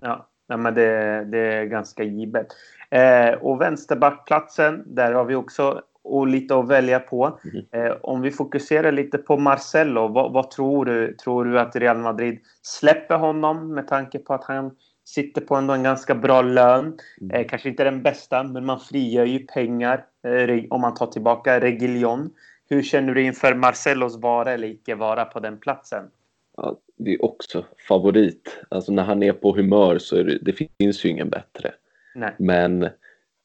Ja, 0.00 0.28
ja 0.46 0.56
men 0.56 0.74
det, 0.74 1.24
det 1.24 1.38
är 1.38 1.64
ganska 1.64 2.02
givet. 2.02 2.46
Eh, 2.90 3.30
och 3.30 3.60
vänsterbackplatsen, 3.60 4.82
där 4.86 5.12
har 5.12 5.24
vi 5.24 5.34
också 5.34 5.82
och 6.04 6.26
lite 6.26 6.56
att 6.56 6.68
välja 6.68 7.00
på. 7.00 7.38
Mm. 7.44 7.86
Eh, 7.86 7.96
om 8.02 8.20
vi 8.20 8.30
fokuserar 8.30 8.92
lite 8.92 9.18
på 9.18 9.36
Marcelo, 9.36 10.08
vad, 10.08 10.32
vad, 10.32 10.50
tror 10.50 10.84
du? 10.84 11.16
Tror 11.16 11.44
du 11.44 11.60
att 11.60 11.76
Real 11.76 11.98
Madrid 11.98 12.38
släpper 12.62 13.16
honom 13.16 13.74
med 13.74 13.88
tanke 13.88 14.18
på 14.18 14.34
att 14.34 14.44
han 14.44 14.76
sitter 15.04 15.40
på 15.40 15.54
ändå 15.56 15.74
en 15.74 15.82
ganska 15.82 16.14
bra 16.14 16.42
lön. 16.42 16.98
Mm. 17.20 17.36
Eh, 17.36 17.46
kanske 17.46 17.68
inte 17.68 17.84
den 17.84 18.02
bästa, 18.02 18.42
men 18.42 18.64
man 18.64 18.80
frigör 18.80 19.24
ju 19.24 19.38
pengar 19.38 20.04
eh, 20.22 20.64
om 20.70 20.80
man 20.80 20.94
tar 20.94 21.06
tillbaka 21.06 21.60
Regilion. 21.60 22.30
Hur 22.68 22.82
känner 22.82 23.14
du 23.14 23.22
inför 23.22 23.54
Marcellos 23.54 24.16
vara 24.16 24.52
eller 24.52 24.68
icke 24.68 24.94
vara 24.94 25.24
på 25.24 25.40
den 25.40 25.58
platsen? 25.58 26.10
Ja, 26.56 26.78
det 26.96 27.14
är 27.14 27.24
också 27.24 27.64
favorit. 27.88 28.60
Alltså 28.68 28.92
när 28.92 29.02
han 29.02 29.22
är 29.22 29.32
på 29.32 29.56
humör 29.56 29.98
så 29.98 30.16
är 30.16 30.24
det, 30.24 30.38
det 30.38 30.52
finns 30.78 31.04
ju 31.04 31.08
ingen 31.08 31.30
bättre. 31.30 31.74
Nej. 32.14 32.34
Men 32.38 32.80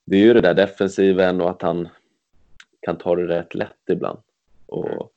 det 0.06 0.18
är 0.18 0.22
ju 0.22 0.34
det 0.34 0.42
där 0.42 0.54
defensiven 0.54 1.42
och 1.42 1.50
att 1.50 1.62
han 1.62 1.88
kan 2.80 2.98
ta 2.98 3.16
det 3.16 3.28
rätt 3.28 3.56
lätt 3.56 3.90
ibland. 3.90 4.20
Och 4.66 5.12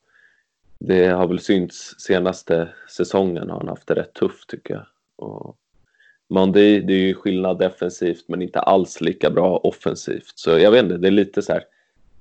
det 0.78 1.06
har 1.06 1.26
väl 1.26 1.40
synts 1.40 1.94
senaste 1.98 2.68
säsongen 2.88 3.50
har 3.50 3.58
han 3.58 3.68
haft 3.68 3.86
det 3.86 3.94
rätt 3.94 4.14
tufft 4.14 4.48
tycker 4.48 4.74
jag. 4.74 4.86
Och 5.16 5.56
Monday, 6.30 6.80
det 6.80 6.92
är 6.92 6.98
ju 6.98 7.14
skillnad 7.14 7.58
defensivt 7.58 8.24
men 8.28 8.42
inte 8.42 8.60
alls 8.60 9.00
lika 9.00 9.30
bra 9.30 9.56
offensivt. 9.56 10.32
Så 10.34 10.50
jag 10.50 10.70
vet 10.70 10.82
inte, 10.82 10.96
det 10.96 11.08
är 11.08 11.12
lite 11.12 11.42
så 11.42 11.52
här. 11.52 11.64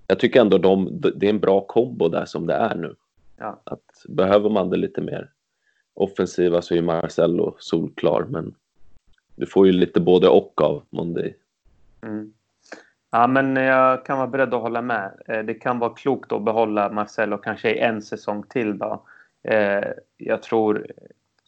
Jag 0.08 0.20
tycker 0.20 0.42
ändå 0.42 0.58
de, 0.58 1.02
det 1.16 1.26
är 1.26 1.30
en 1.30 1.40
bra 1.40 1.62
kombo 1.62 2.10
där 2.10 2.26
som 2.26 2.48
det 2.48 2.54
är 2.54 2.76
nu. 2.76 2.96
Ja. 3.38 3.62
Att 3.64 4.06
behöver 4.08 4.50
man 4.50 4.70
det 4.70 4.78
lite 4.78 5.02
mer 5.02 5.30
offensiva 5.94 6.62
så 6.62 6.76
är 6.76 6.82
Marcello 6.82 7.56
solklar 7.60 8.26
men 8.30 8.56
du 9.36 9.46
får 9.46 9.68
ju 9.68 9.74
lite 9.74 10.00
både 10.00 10.28
och 10.28 10.62
av 10.62 10.84
Monday. 10.90 11.36
Mm. 12.02 12.34
Ja, 13.12 13.28
men 13.28 13.56
jag 13.56 14.06
kan 14.06 14.18
vara 14.18 14.28
beredd 14.28 14.54
att 14.54 14.62
hålla 14.62 14.82
med. 14.82 15.12
Eh, 15.28 15.40
det 15.40 15.54
kan 15.54 15.80
vara 15.80 15.94
klokt 15.94 16.32
att 16.32 16.46
behålla 16.46 16.92
Marcelo 16.92 17.38
kanske 17.38 17.72
i 17.72 17.80
en 17.80 18.02
säsong 18.02 18.44
till 18.44 18.78
då. 18.78 19.04
Eh, 19.44 19.84
jag 20.18 20.42
tror, 20.44 20.88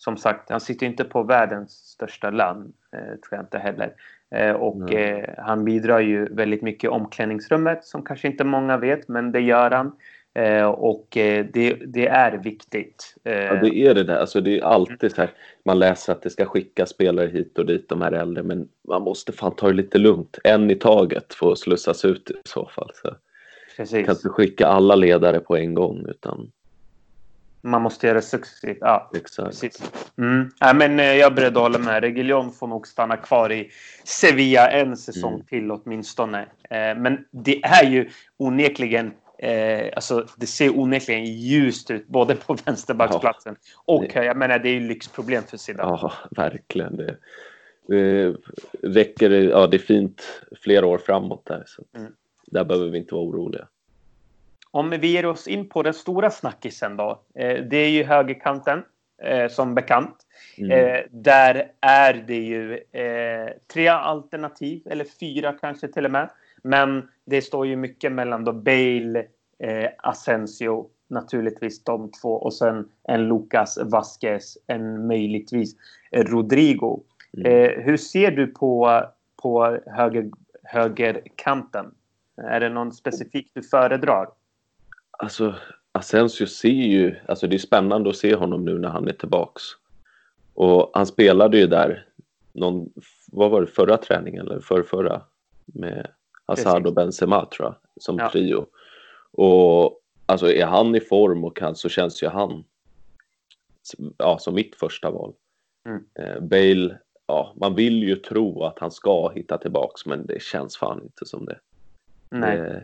som 0.04 0.18
sagt, 0.18 0.50
han 0.50 0.62
sitter 0.62 0.86
inte 0.86 1.04
på 1.04 1.24
världens 1.24 1.72
största 1.72 2.30
lön, 2.30 2.74
eh, 2.92 3.00
tror 3.00 3.30
jag 3.30 3.42
inte 3.42 3.58
heller. 3.58 3.94
Och 4.56 4.92
mm. 4.92 5.26
han 5.38 5.66
bidrar 5.66 6.00
ju 6.00 6.26
väldigt 6.26 6.62
mycket 6.62 6.84
i 6.84 6.88
omklädningsrummet, 6.88 7.86
som 7.86 8.04
kanske 8.04 8.28
inte 8.28 8.44
många 8.44 8.78
vet, 8.78 9.08
men 9.08 9.32
det 9.32 9.40
gör 9.42 9.72
han. 9.72 9.92
Eh, 10.34 10.66
och 10.66 11.18
eh, 11.18 11.46
det, 11.54 11.74
det, 11.74 12.08
är 12.08 12.38
viktigt. 12.38 13.16
Eh, 13.24 13.34
ja, 13.34 13.56
det 13.56 13.76
är 13.76 13.94
det 13.94 14.04
där. 14.04 14.18
Alltså, 14.18 14.42
det 14.42 14.60
är 14.60 14.64
alltid 14.64 15.12
så 15.12 15.22
här, 15.22 15.32
man 15.66 15.80
läser 15.80 16.14
att 16.14 16.22
det 16.22 16.30
ska 16.30 16.46
skicka 16.46 16.86
spelare 16.86 17.28
hit 17.28 17.58
och 17.58 17.66
dit, 17.66 17.90
de 17.90 18.02
här 18.02 18.12
äldre, 18.12 18.44
men 18.44 18.68
man 18.88 19.02
måste 19.02 19.32
fan 19.32 19.56
ta 19.56 19.68
det 19.68 19.74
lite 19.74 19.98
lugnt. 19.98 20.38
En 20.44 20.72
i 20.72 20.76
taget 20.76 21.34
får 21.34 21.56
slussas 21.56 22.06
ut 22.06 22.32
i 22.32 22.34
så 22.50 22.66
fall. 22.66 22.92
Så. 22.94 23.16
Precis. 23.78 24.06
kan 24.06 24.16
inte 24.16 24.30
skicka 24.30 24.68
alla 24.68 24.96
ledare 24.96 25.40
på 25.40 25.58
en 25.58 25.74
gång, 25.74 26.06
utan 26.10 26.52
man 27.62 27.82
måste 27.82 28.08
göra 28.08 28.16
det 28.16 28.22
successivt. 28.22 28.78
Ja, 28.82 29.12
Exakt. 29.16 29.48
Precis. 29.48 29.92
Mm. 30.18 30.50
Ja, 30.60 30.74
men 30.74 30.98
jag 30.98 31.18
är 31.18 31.32
beredd 31.32 31.58
att 31.58 31.64
hålla 31.64 31.80
med. 31.80 32.04
Reguilon 32.04 32.52
får 32.52 32.68
nog 32.68 32.88
stanna 32.88 33.18
kvar 33.18 33.52
i 33.52 33.72
Sevilla 34.04 34.72
en 34.72 34.98
säsong 34.98 35.34
mm. 35.34 35.46
till 35.46 35.72
åtminstone. 35.72 36.46
Men 36.70 37.26
det 37.32 37.64
är 37.64 37.84
ju 37.84 38.10
onekligen 38.38 39.14
Eh, 39.42 39.90
alltså, 39.96 40.28
det 40.38 40.46
ser 40.46 40.80
onekligen 40.80 41.26
ljust 41.26 41.92
ut 41.92 42.08
både 42.08 42.36
på 42.36 42.54
vänsterbacksplatsen 42.66 43.56
ja, 43.60 43.94
och 43.94 44.06
det... 44.14 44.26
jag 44.26 44.38
menar 44.38 44.60
det 44.60 44.70
är 44.70 44.74
ju 44.74 44.88
lyxproblem 44.88 45.44
för 45.44 45.58
Zidane. 45.58 45.90
Ja, 46.02 46.14
verkligen. 46.32 46.98
Det, 46.98 47.18
det 47.88 48.36
räcker, 48.82 49.30
ja 49.30 49.68
det 49.68 49.78
är 49.78 49.80
fint 49.80 50.42
flera 50.62 50.86
år 50.86 50.98
framåt 50.98 51.46
där. 51.46 51.64
Så 51.68 51.84
mm. 51.98 52.12
Där 52.48 52.66
behöver 52.66 52.90
vi 52.90 52.98
inte 52.98 53.16
vara 53.16 53.26
oroliga. 53.26 53.68
Om 54.72 54.90
vi 54.90 55.08
ger 55.08 55.26
oss 55.26 55.48
in 55.48 55.70
på 55.70 55.84
den 55.84 55.94
stora 55.94 56.32
snackisen 56.32 56.98
då. 56.98 57.22
Eh, 57.36 57.64
det 57.64 57.78
är 57.78 57.90
ju 57.90 58.04
högerkanten 58.04 58.84
eh, 59.24 59.48
som 59.48 59.76
bekant. 59.76 60.16
Mm. 60.58 60.72
Eh, 60.72 61.02
där 61.12 61.72
är 61.82 62.14
det 62.14 62.36
ju 62.36 62.80
tre 63.74 63.88
alternativ, 63.88 64.82
eller 64.86 65.06
fyra 65.20 65.54
kanske 65.62 65.88
till 65.88 66.06
och 66.06 66.12
med. 66.12 66.30
Men 66.64 67.10
det 67.26 67.42
står 67.42 67.68
ju 67.68 67.76
mycket 67.76 68.12
mellan 68.12 68.44
då 68.44 68.54
Bale, 68.54 69.26
Asensio, 69.98 70.90
naturligtvis 71.08 71.84
de 71.84 72.12
två 72.12 72.30
och 72.30 72.54
sen 72.54 72.90
en 73.04 73.28
Lucas 73.28 73.80
Vasquez, 73.84 74.58
en 74.68 75.08
möjligtvis 75.08 75.76
Rodrigo. 76.12 77.04
Mm. 77.38 77.82
Hur 77.82 77.98
ser 77.98 78.32
du 78.32 78.48
på, 78.48 79.02
på 79.42 79.80
höger, 79.86 80.32
högerkanten? 80.64 81.86
Är 82.38 82.60
det 82.60 82.70
någon 82.70 82.92
specifik 82.92 83.52
du 83.54 83.64
föredrar? 83.64 84.28
Alltså, 85.22 85.56
Asensio 85.92 86.48
ser 86.48 86.70
ju, 86.70 87.16
alltså 87.28 87.48
det 87.48 87.56
är 87.56 87.60
spännande 87.60 88.10
att 88.10 88.16
se 88.16 88.36
honom 88.36 88.66
nu 88.66 88.80
när 88.80 88.90
han 88.90 89.08
är 89.08 89.14
tillbaks. 89.14 89.64
Och 90.54 90.92
han 90.94 91.06
spelade 91.06 91.58
ju 91.58 91.68
där 91.68 92.08
någon, 92.52 92.90
vad 93.32 93.52
var 93.52 93.62
det, 93.62 93.68
förra 93.68 93.98
träningen 93.98 94.48
eller 94.48 94.60
förra, 94.60 94.84
förra 94.84 95.22
med 95.66 96.08
Hazard 96.46 96.88
och 96.88 96.94
Benzema 96.94 97.46
tror 97.46 97.68
jag, 97.68 97.76
som 98.04 98.18
ja. 98.18 98.30
trio. 98.30 98.66
Och 99.32 100.02
alltså 100.26 100.52
är 100.52 100.66
han 100.66 100.96
i 100.96 101.00
form 101.00 101.44
och 101.44 101.58
kan 101.58 101.76
så 101.76 101.90
känns 101.90 102.24
ju 102.24 102.28
han 102.28 102.64
ja, 104.18 104.38
som 104.38 104.56
mitt 104.56 104.76
första 104.76 105.12
val. 105.12 105.34
Mm. 105.86 106.04
Eh, 106.14 106.42
Bale, 106.42 106.98
ja, 107.28 107.54
man 107.56 107.76
vill 107.76 108.04
ju 108.04 108.16
tro 108.16 108.64
att 108.64 108.80
han 108.80 108.92
ska 108.92 109.30
hitta 109.30 109.58
tillbaks 109.58 110.06
men 110.06 110.26
det 110.26 110.42
känns 110.42 110.78
fan 110.78 111.02
inte 111.04 111.26
som 111.26 111.46
det. 111.46 111.60
Nej. 112.30 112.58
Eh, 112.58 112.82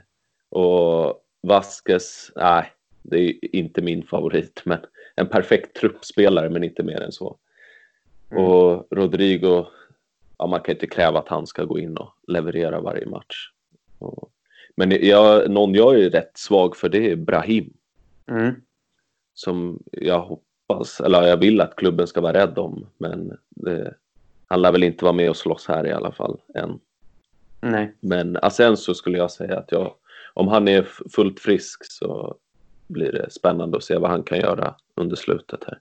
och 0.49 1.23
Vasquez, 1.41 2.31
nej, 2.35 2.71
det 3.01 3.19
är 3.19 3.55
inte 3.55 3.81
min 3.81 4.03
favorit 4.03 4.61
men 4.65 4.79
en 5.15 5.27
perfekt 5.27 5.75
truppspelare 5.75 6.49
men 6.49 6.63
inte 6.63 6.83
mer 6.83 7.01
än 7.01 7.11
så. 7.11 7.37
Mm. 8.29 8.43
Och 8.43 8.87
Rodrigo, 8.91 9.65
ja, 10.37 10.47
man 10.47 10.59
kan 10.61 10.75
inte 10.75 10.87
kräva 10.87 11.19
att 11.19 11.27
han 11.27 11.47
ska 11.47 11.63
gå 11.63 11.79
in 11.79 11.97
och 11.97 12.13
leverera 12.27 12.79
varje 12.79 13.05
match. 13.05 13.51
Men 14.75 14.91
jag, 14.91 15.51
någon 15.51 15.73
jag 15.73 15.99
är 15.99 16.09
rätt 16.09 16.37
svag 16.37 16.75
för 16.75 16.89
det 16.89 17.11
är 17.11 17.15
Brahim. 17.15 17.73
Mm. 18.27 18.55
Som 19.33 19.83
jag 19.91 20.19
hoppas, 20.19 21.01
eller 21.01 21.23
jag 21.23 21.37
vill 21.37 21.61
att 21.61 21.75
klubben 21.75 22.07
ska 22.07 22.21
vara 22.21 22.33
rädd 22.33 22.57
om. 22.57 22.87
Men 22.97 23.37
det, 23.49 23.93
han 24.47 24.61
lär 24.61 24.71
väl 24.71 24.83
inte 24.83 25.05
vara 25.05 25.13
med 25.13 25.29
och 25.29 25.37
slåss 25.37 25.67
här 25.67 25.87
i 25.87 25.91
alla 25.91 26.11
fall 26.11 26.39
än. 26.55 26.79
Nej. 27.61 27.93
Men 27.99 28.37
Asensio 28.41 28.93
skulle 28.93 29.17
jag 29.17 29.31
säga 29.31 29.57
att 29.59 29.71
jag, 29.71 29.93
om 30.37 30.47
han 30.47 30.67
är 30.67 30.87
fullt 31.15 31.39
frisk 31.39 31.91
så 31.91 32.35
blir 32.87 33.11
det 33.11 33.31
spännande 33.31 33.77
att 33.77 33.83
se 33.83 33.97
vad 33.97 34.11
han 34.11 34.23
kan 34.23 34.39
göra 34.39 34.75
under 34.95 35.15
slutet 35.15 35.63
här. 35.67 35.79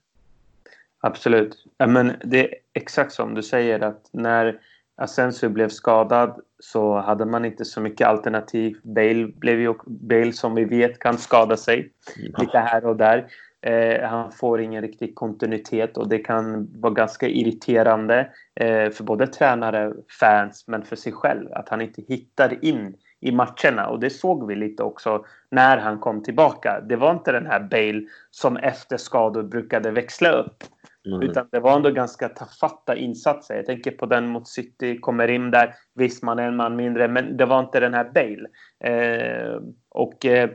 Absolut. 0.99 1.65
men 1.87 2.13
det 2.23 2.39
är 2.39 2.55
exakt 2.73 3.11
som 3.11 3.33
du 3.33 3.43
säger 3.43 3.79
att 3.79 4.09
när 4.11 4.59
Asensio 4.95 5.49
blev 5.49 5.69
skadad 5.69 6.41
så 6.59 6.99
hade 6.99 7.25
man 7.25 7.45
inte 7.45 7.65
så 7.65 7.81
mycket 7.81 8.07
alternativ. 8.07 8.77
Bale 8.83 9.27
blev 9.27 9.59
ju 9.59 9.73
Bale 9.85 10.33
som 10.33 10.55
vi 10.55 10.65
vet 10.65 10.99
kan 10.99 11.17
skada 11.17 11.57
sig 11.57 11.91
ja. 12.15 12.41
lite 12.41 12.57
här 12.57 12.85
och 12.85 12.97
där. 12.97 13.27
Eh, 13.61 14.09
han 14.09 14.31
får 14.31 14.61
ingen 14.61 14.81
riktig 14.81 15.15
kontinuitet 15.15 15.97
och 15.97 16.09
det 16.09 16.19
kan 16.19 16.67
vara 16.81 16.93
ganska 16.93 17.27
irriterande 17.27 18.29
eh, 18.55 18.89
för 18.89 19.03
både 19.03 19.27
tränare, 19.27 19.93
fans 20.19 20.63
men 20.67 20.83
för 20.83 20.95
sig 20.95 21.11
själv 21.11 21.53
att 21.53 21.69
han 21.69 21.81
inte 21.81 22.01
hittar 22.01 22.65
in 22.65 22.95
i 23.19 23.31
matcherna 23.31 23.87
och 23.87 23.99
det 23.99 24.09
såg 24.09 24.47
vi 24.47 24.55
lite 24.55 24.83
också 24.83 25.25
när 25.51 25.77
han 25.77 25.99
kom 25.99 26.23
tillbaka. 26.23 26.81
Det 26.81 26.95
var 26.95 27.11
inte 27.11 27.31
den 27.31 27.45
här 27.45 27.59
Bale 27.59 28.01
som 28.31 28.57
efter 28.57 28.97
skador 28.97 29.43
brukade 29.43 29.91
växla 29.91 30.31
upp 30.31 30.63
Mm. 31.07 31.21
Utan 31.21 31.47
det 31.51 31.59
var 31.59 31.75
ändå 31.75 31.91
ganska 31.91 32.29
tafatta 32.29 32.95
insatser. 32.95 33.55
Jag 33.55 33.65
tänker 33.65 33.91
på 33.91 34.05
den 34.05 34.27
mot 34.27 34.47
City, 34.47 34.97
kommer 34.97 35.27
in 35.27 35.51
där. 35.51 35.75
Visst, 35.93 36.23
man 36.23 36.39
är 36.39 36.47
en 36.47 36.55
man 36.55 36.75
mindre, 36.75 37.07
men 37.07 37.37
det 37.37 37.45
var 37.45 37.59
inte 37.59 37.79
den 37.79 37.93
här 37.93 38.11
Bale. 38.13 38.47
Eh, 38.79 39.61
och 39.89 40.25
eh, 40.25 40.49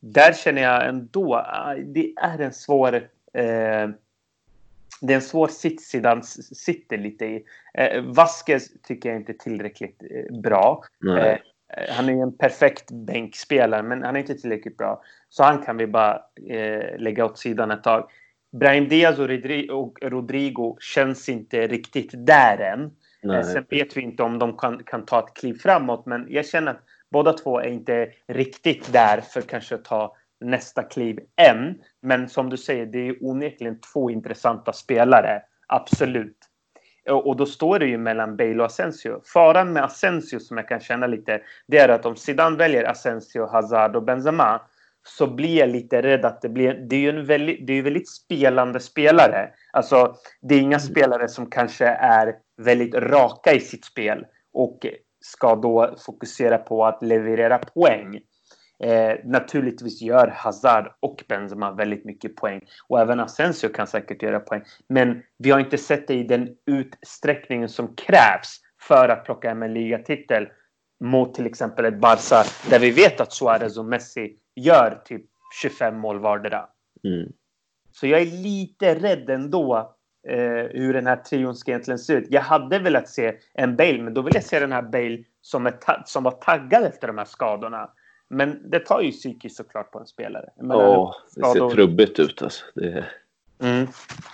där 0.00 0.32
känner 0.32 0.62
jag 0.62 0.88
ändå, 0.88 1.34
ah, 1.34 1.74
det 1.74 2.12
är 2.16 2.38
en 2.38 2.52
svår... 2.52 2.94
Eh, 3.32 3.88
det 5.02 5.12
är 5.12 5.16
en 5.16 5.22
svår 5.22 5.48
sits 5.48 5.84
Zidane 5.84 6.22
sitter 6.22 6.98
lite 6.98 7.24
i. 7.24 7.44
Eh, 7.74 8.02
Vasquez 8.02 8.82
tycker 8.82 9.08
jag 9.08 9.18
inte 9.18 9.32
är 9.32 9.38
tillräckligt 9.38 10.02
eh, 10.10 10.40
bra. 10.40 10.84
Eh, 11.18 11.38
han 11.88 12.08
är 12.08 12.22
en 12.22 12.36
perfekt 12.36 12.90
bänkspelare, 12.90 13.82
men 13.82 14.02
han 14.02 14.16
är 14.16 14.20
inte 14.20 14.34
tillräckligt 14.34 14.76
bra. 14.76 15.02
Så 15.28 15.42
han 15.42 15.62
kan 15.62 15.76
vi 15.76 15.86
bara 15.86 16.22
eh, 16.48 16.98
lägga 16.98 17.24
åt 17.24 17.38
sidan 17.38 17.70
ett 17.70 17.82
tag. 17.82 18.10
Brahim 18.52 18.88
Diaz 18.88 19.18
och 19.18 19.98
Rodrigo 20.02 20.76
känns 20.80 21.28
inte 21.28 21.66
riktigt 21.66 22.10
där 22.12 22.58
än. 22.58 22.90
Nej. 23.22 23.44
Sen 23.44 23.64
vet 23.70 23.96
vi 23.96 24.00
inte 24.00 24.22
om 24.22 24.38
de 24.38 24.56
kan, 24.56 24.82
kan 24.84 25.04
ta 25.04 25.18
ett 25.18 25.34
kliv 25.34 25.54
framåt, 25.54 26.06
men 26.06 26.26
jag 26.28 26.46
känner 26.46 26.70
att 26.70 26.82
båda 27.10 27.32
två 27.32 27.60
är 27.60 27.68
inte 27.68 28.12
riktigt 28.28 28.92
där 28.92 29.20
för 29.20 29.40
kanske 29.40 29.74
att 29.74 29.84
ta 29.84 30.16
nästa 30.40 30.82
kliv 30.82 31.20
än. 31.36 31.78
Men 32.02 32.28
som 32.28 32.50
du 32.50 32.56
säger, 32.56 32.86
det 32.86 33.08
är 33.08 33.16
onekligen 33.20 33.80
två 33.92 34.10
intressanta 34.10 34.72
spelare. 34.72 35.42
Absolut. 35.66 36.36
Och 37.08 37.36
då 37.36 37.46
står 37.46 37.78
det 37.78 37.86
ju 37.86 37.98
mellan 37.98 38.36
Bale 38.36 38.58
och 38.58 38.66
Asensio. 38.66 39.20
Faran 39.32 39.72
med 39.72 39.84
Asensio 39.84 40.40
som 40.40 40.56
jag 40.56 40.68
kan 40.68 40.80
känna 40.80 41.06
lite, 41.06 41.40
det 41.66 41.78
är 41.78 41.88
att 41.88 42.06
om 42.06 42.16
Zidane 42.16 42.56
väljer 42.56 42.90
Asensio, 42.90 43.46
Hazard 43.46 43.96
och 43.96 44.02
Benzema 44.02 44.60
så 45.02 45.26
blir 45.26 45.58
jag 45.58 45.68
lite 45.68 46.02
rädd 46.02 46.24
att 46.24 46.42
det 46.42 46.48
blir... 46.48 46.74
Det 46.74 46.96
är 46.96 47.00
ju 47.00 47.10
en 47.10 47.26
väldigt, 47.26 47.66
det 47.66 47.72
är 47.72 47.82
väldigt 47.82 48.08
spelande 48.08 48.80
spelare. 48.80 49.50
Alltså, 49.72 50.14
det 50.40 50.54
är 50.54 50.58
inga 50.58 50.76
mm. 50.76 50.90
spelare 50.90 51.28
som 51.28 51.50
kanske 51.50 51.86
är 51.86 52.34
väldigt 52.56 52.94
raka 52.94 53.52
i 53.52 53.60
sitt 53.60 53.84
spel 53.84 54.26
och 54.52 54.86
ska 55.20 55.56
då 55.56 55.96
fokusera 56.06 56.58
på 56.58 56.86
att 56.86 57.02
leverera 57.02 57.58
poäng. 57.58 58.20
Eh, 58.82 59.16
naturligtvis 59.24 60.02
gör 60.02 60.28
Hazard 60.28 60.92
och 61.00 61.24
Benzema 61.28 61.72
väldigt 61.72 62.04
mycket 62.04 62.36
poäng. 62.36 62.60
Och 62.88 63.00
även 63.00 63.20
Asensio 63.20 63.68
kan 63.68 63.86
säkert 63.86 64.22
göra 64.22 64.40
poäng. 64.40 64.62
Men 64.88 65.22
vi 65.38 65.50
har 65.50 65.60
inte 65.60 65.78
sett 65.78 66.08
det 66.08 66.14
i 66.14 66.22
den 66.22 66.48
utsträckningen 66.66 67.68
som 67.68 67.94
krävs 67.96 68.60
för 68.80 69.08
att 69.08 69.24
plocka 69.24 69.48
hem 69.48 69.62
en 69.62 69.74
ligatitel 69.74 70.48
mot 71.04 71.34
till 71.34 71.46
exempel 71.46 71.84
ett 71.84 72.00
Barca 72.00 72.44
där 72.70 72.78
vi 72.78 72.90
vet 72.90 73.20
att 73.20 73.32
Suarez 73.32 73.78
och 73.78 73.84
Messi 73.84 74.36
gör 74.56 75.02
typ 75.04 75.24
25 75.62 75.96
mål 75.98 76.20
vardera. 76.20 76.66
Mm. 77.04 77.32
Så 77.92 78.06
jag 78.06 78.20
är 78.20 78.26
lite 78.26 78.94
rädd 78.94 79.30
ändå 79.30 79.96
eh, 80.28 80.68
hur 80.70 80.92
den 80.92 81.06
här 81.06 81.16
trion 81.16 81.54
ska 81.54 81.70
egentligen 81.70 81.98
se 81.98 82.12
ut. 82.12 82.26
Jag 82.30 82.42
hade 82.42 82.78
velat 82.78 83.08
se 83.08 83.38
en 83.54 83.76
Bale, 83.76 84.02
men 84.02 84.14
då 84.14 84.22
vill 84.22 84.34
jag 84.34 84.44
se 84.44 84.60
den 84.60 84.72
här 84.72 84.82
Bale 84.82 85.24
som, 85.40 85.70
som 86.04 86.24
var 86.24 86.30
taggad 86.30 86.84
efter 86.84 87.06
de 87.06 87.18
här 87.18 87.24
skadorna. 87.24 87.90
Men 88.32 88.70
det 88.70 88.80
tar 88.80 89.00
ju 89.00 89.10
psykiskt 89.10 89.56
såklart 89.56 89.92
på 89.92 89.98
en 89.98 90.06
spelare. 90.06 90.50
Ja, 90.56 91.14
det 91.36 91.44
ser 91.44 91.70
trubbigt 91.70 92.18
ut 92.18 92.42
alltså. 92.42 92.64
Det... 92.74 93.04
Mm, 93.62 93.86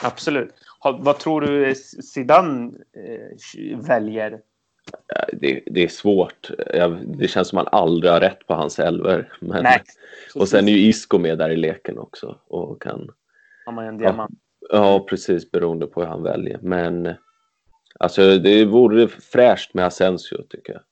absolut. 0.03 0.55
vad 0.83 1.19
tror 1.19 1.41
du 1.41 1.75
Zidane 1.75 2.73
eh, 2.93 3.79
väljer? 3.79 4.41
Det, 5.33 5.63
det, 5.67 5.85
är 5.85 5.89
svårt. 5.89 6.51
Det 7.05 7.29
känns 7.29 7.49
som 7.49 7.59
att 7.59 7.73
man 7.73 7.81
aldrig 7.81 8.13
har 8.13 8.21
rätt 8.21 8.47
på 8.47 8.55
hans 8.55 8.79
elver. 8.79 9.33
Men... 9.41 9.63
Nej, 9.63 9.83
och 10.35 10.49
sen 10.49 10.69
är 10.69 10.73
ju 10.73 10.79
Isco 10.79 11.19
med 11.19 11.39
där 11.39 11.51
i 11.51 11.57
leken 11.57 11.99
också. 11.99 12.39
Och 12.49 12.83
kan... 12.83 13.11
Har 13.67 13.73
man 13.73 13.85
en 13.85 13.99
diamant. 13.99 14.31
Ja, 14.71 14.77
ja, 14.77 15.07
precis. 15.09 15.51
Beroende 15.51 15.87
på 15.87 16.01
hur 16.01 16.09
han 16.09 16.23
väljer. 16.23 16.59
Men 16.63 17.15
alltså, 17.99 18.39
det 18.39 18.65
vore 18.65 19.09
fräscht 19.09 19.75
med 19.75 19.87
Asensio 19.87 20.43
tycker 20.49 20.73
jag. 20.73 20.83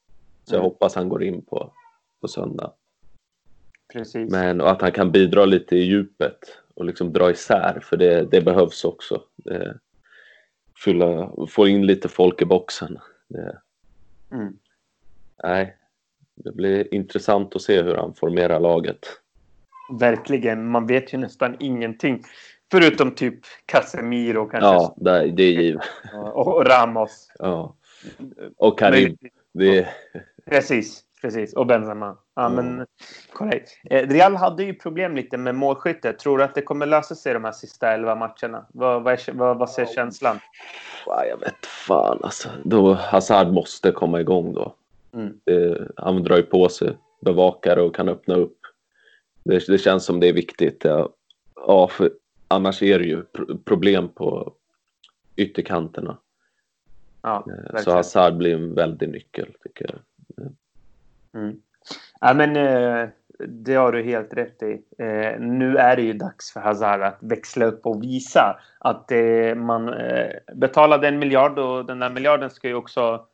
Så 0.45 0.55
jag 0.55 0.59
mm. 0.59 0.65
hoppas 0.65 0.95
han 0.95 1.09
går 1.09 1.23
in 1.23 1.45
på, 1.45 1.73
på 2.21 2.29
söndag. 2.29 2.73
Precis. 3.95 4.31
Men 4.31 4.61
och 4.61 4.71
att 4.71 4.83
han 4.83 4.93
kan 4.93 5.13
bidra 5.13 5.45
lite 5.45 5.77
i 5.77 5.83
djupet 5.83 6.39
och 6.75 6.85
liksom 6.85 7.13
dra 7.13 7.31
isär, 7.31 7.81
för 7.83 7.97
det, 7.97 8.31
det 8.31 8.41
behövs 8.41 8.85
också. 8.85 9.23
Det, 9.37 9.79
fylla, 10.85 11.31
få 11.49 11.69
in 11.69 11.87
lite 11.87 12.09
folk 12.09 12.43
i 12.43 12.45
boxen. 12.45 12.99
Det, 13.29 13.59
mm. 14.33 14.59
Nej, 15.43 15.77
det 16.35 16.53
blir 16.53 16.95
intressant 16.95 17.57
att 17.57 17.63
se 17.63 17.83
hur 17.83 17.95
han 17.95 18.15
formerar 18.15 18.61
laget. 18.61 18.99
Verkligen. 20.01 20.71
Man 20.71 20.87
vet 20.87 21.15
ju 21.15 21.19
nästan 21.19 21.57
ingenting. 21.61 22.23
Förutom 22.71 23.15
typ 23.15 23.41
Casemiro 23.67 24.47
kanske. 24.47 24.67
Ja, 24.67 24.95
det, 24.97 25.27
det 25.27 25.43
är 25.43 25.53
givet. 25.53 25.83
Och 26.33 26.67
Ramos. 26.67 27.29
Ja. 27.39 27.75
Och 28.57 28.79
Karim. 28.79 29.17
Det... 29.53 29.89
Precis. 30.47 31.05
Precis, 31.25 31.53
och 31.53 31.67
Benzema. 31.67 32.17
Ja, 32.35 32.47
mm. 32.47 32.67
men 32.67 32.87
korrekt. 33.33 33.71
Eh, 33.91 34.09
Real 34.09 34.35
hade 34.37 34.65
ju 34.65 34.75
problem 34.75 35.17
lite 35.17 35.37
med 35.37 35.55
målskyttet. 35.55 36.19
Tror 36.19 36.39
du 36.39 36.45
att 36.45 36.55
det 36.55 36.63
kommer 36.63 36.87
lösa 36.87 37.15
sig 37.15 37.35
de 37.35 37.45
här 37.45 37.53
sista 37.53 37.93
elva 37.93 38.15
matcherna? 38.15 38.67
Vad, 38.69 39.03
vad, 39.03 39.13
är, 39.13 39.33
vad, 39.33 39.59
vad 39.59 39.71
ser 39.71 39.87
känslan? 39.87 40.39
Jag 41.07 41.41
vet 41.41 41.67
fan 41.67 42.19
alltså. 42.23 42.49
Då 42.65 42.95
Hazard 42.95 43.53
måste 43.53 43.93
komma 43.93 44.21
igång 44.21 44.55
då. 44.55 44.75
Mm. 45.15 45.41
Det, 45.45 45.89
han 45.97 46.23
drar 46.23 46.37
ju 46.37 46.43
på 46.43 46.69
sig 46.69 46.97
bevakare 47.21 47.83
och 47.83 47.95
kan 47.95 48.09
öppna 48.09 48.35
upp. 48.35 48.59
Det, 49.45 49.67
det 49.67 49.79
känns 49.79 50.05
som 50.05 50.21
det 50.21 50.29
är 50.29 50.33
viktigt. 50.33 50.85
Ja, 50.85 51.09
ja 51.67 51.89
för 51.89 52.11
annars 52.49 52.83
är 52.83 52.99
det 52.99 53.07
ju 53.07 53.23
problem 53.65 54.09
på 54.09 54.53
ytterkanterna. 55.37 56.17
Ja, 57.23 57.47
eh, 57.75 57.83
Så 57.83 57.91
Hazard 57.91 58.37
blir 58.37 58.55
en 58.55 58.75
väldig 58.75 59.09
nyckel 59.09 59.55
tycker 59.63 59.87
jag. 59.91 59.99
Mm. 61.35 61.57
Ja, 62.21 62.35
men 62.35 62.57
eh, 62.57 63.09
det 63.49 63.75
har 63.75 63.93
du 63.93 64.03
helt 64.03 64.35
rätt 64.35 64.63
i. 64.63 64.83
Eh, 64.99 65.41
nu 65.41 65.77
är 65.77 65.97
det 65.97 66.03
ju 66.03 66.13
dags 66.13 66.53
för 66.53 66.61
Hazard 66.61 67.03
att 67.03 67.19
växla 67.21 67.65
upp 67.65 67.87
och 67.87 68.03
visa 68.03 68.61
att 68.79 69.13
eh, 69.13 69.55
man 69.55 69.95
betalade 70.55 71.09
en 71.09 71.19
miljard 71.19 71.59
och 71.59 71.87
den 71.87 71.99
där 71.99 72.11
miljarden 72.11 72.51
ska 72.51 72.69
ju 72.69 72.75
också 72.75 73.27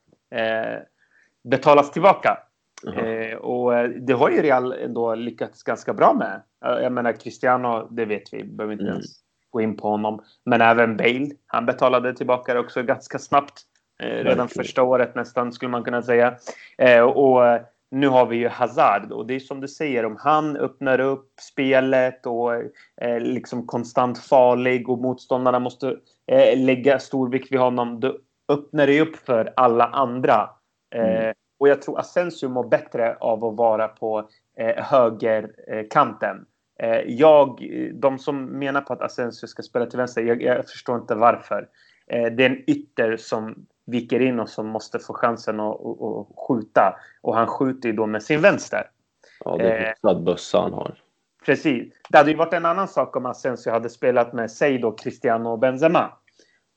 betalas 1.44 1.90
tillbaka. 1.92 2.38
Mm. 2.86 3.38
och 3.38 3.74
eh, 3.74 3.88
det 3.88 4.12
har 4.12 4.30
ju 4.30 4.42
Real 4.42 4.72
ändå 4.72 5.14
lyckats 5.14 5.62
ganska 5.62 5.94
bra 5.94 6.14
med. 6.14 6.42
Jag 6.82 6.92
menar 6.92 7.12
Cristiano, 7.12 7.88
det 7.90 8.04
vet 8.04 8.32
vi, 8.32 8.44
behöver 8.44 8.72
inte 8.72 8.84
mm. 8.84 8.94
ens 8.94 9.06
gå 9.50 9.60
in 9.60 9.76
på 9.76 9.88
honom. 9.88 10.24
Men 10.44 10.60
även 10.60 10.96
Bale, 10.96 11.30
han 11.46 11.66
betalade 11.66 12.14
tillbaka 12.14 12.54
det 12.54 12.60
också 12.60 12.82
ganska 12.82 13.18
snabbt. 13.18 13.62
redan 13.98 14.24
Verkligen. 14.24 14.48
första 14.48 14.82
året 14.82 15.14
nästan 15.14 15.52
skulle 15.52 15.70
man 15.70 15.84
kunna 15.84 16.02
säga. 16.02 16.36
och 17.14 17.42
nu 17.90 18.08
har 18.08 18.26
vi 18.26 18.36
ju 18.36 18.48
Hazard 18.48 19.12
och 19.12 19.26
det 19.26 19.34
är 19.34 19.40
som 19.40 19.60
du 19.60 19.68
säger, 19.68 20.04
om 20.04 20.16
han 20.20 20.56
öppnar 20.56 21.00
upp 21.00 21.32
spelet 21.40 22.26
och 22.26 22.52
är 22.96 23.20
liksom 23.20 23.66
konstant 23.66 24.18
farlig 24.18 24.88
och 24.88 24.98
motståndarna 24.98 25.58
måste 25.58 25.96
eh, 26.26 26.58
lägga 26.58 26.98
stor 26.98 27.30
vikt 27.30 27.52
vid 27.52 27.60
honom, 27.60 28.00
då 28.00 28.18
öppnar 28.48 28.86
det 28.86 29.00
upp 29.00 29.16
för 29.16 29.52
alla 29.56 29.84
andra. 29.84 30.50
Eh, 30.94 31.22
mm. 31.22 31.34
och 31.58 31.68
jag 31.68 31.82
tror 31.82 31.98
Asensio 32.00 32.48
mår 32.48 32.68
bättre 32.68 33.16
av 33.20 33.44
att 33.44 33.56
vara 33.56 33.88
på 33.88 34.28
eh, 34.58 34.84
högerkanten. 34.84 36.46
Eh, 36.82 37.00
jag, 37.06 37.70
de 37.94 38.18
som 38.18 38.44
menar 38.44 38.80
på 38.80 38.92
att 38.92 39.02
Asensio 39.02 39.46
ska 39.46 39.62
spela 39.62 39.86
till 39.86 39.98
vänster, 39.98 40.22
jag, 40.22 40.42
jag 40.42 40.68
förstår 40.68 40.98
inte 40.98 41.14
varför. 41.14 41.68
Eh, 42.06 42.32
det 42.32 42.44
är 42.44 42.50
en 42.50 42.70
ytter 42.70 43.16
som 43.16 43.66
viker 43.90 44.20
in 44.20 44.40
och 44.40 44.48
som 44.48 44.66
måste 44.66 44.98
få 44.98 45.14
chansen 45.14 45.60
att, 45.60 45.80
att, 45.80 46.02
att 46.02 46.26
skjuta. 46.48 46.96
Och 47.22 47.36
han 47.36 47.46
skjuter 47.46 47.88
ju 47.88 47.94
då 47.94 48.06
med 48.06 48.22
sin 48.22 48.40
vänster. 48.40 48.90
Ja, 49.44 49.56
det 49.56 49.72
är 49.72 49.94
en 50.02 50.16
eh, 50.16 50.22
bössa 50.22 50.60
han 50.60 50.72
har. 50.72 50.94
Precis. 51.46 51.92
Det 52.10 52.18
hade 52.18 52.30
ju 52.30 52.36
varit 52.36 52.54
en 52.54 52.66
annan 52.66 52.88
sak 52.88 53.16
om 53.16 53.26
Asensio 53.26 53.70
hade 53.70 53.88
spelat 53.88 54.32
med, 54.32 54.50
säg 54.50 54.78
då, 54.78 54.92
Cristiano 54.92 55.48
och 55.48 55.58
Benzema. 55.58 56.12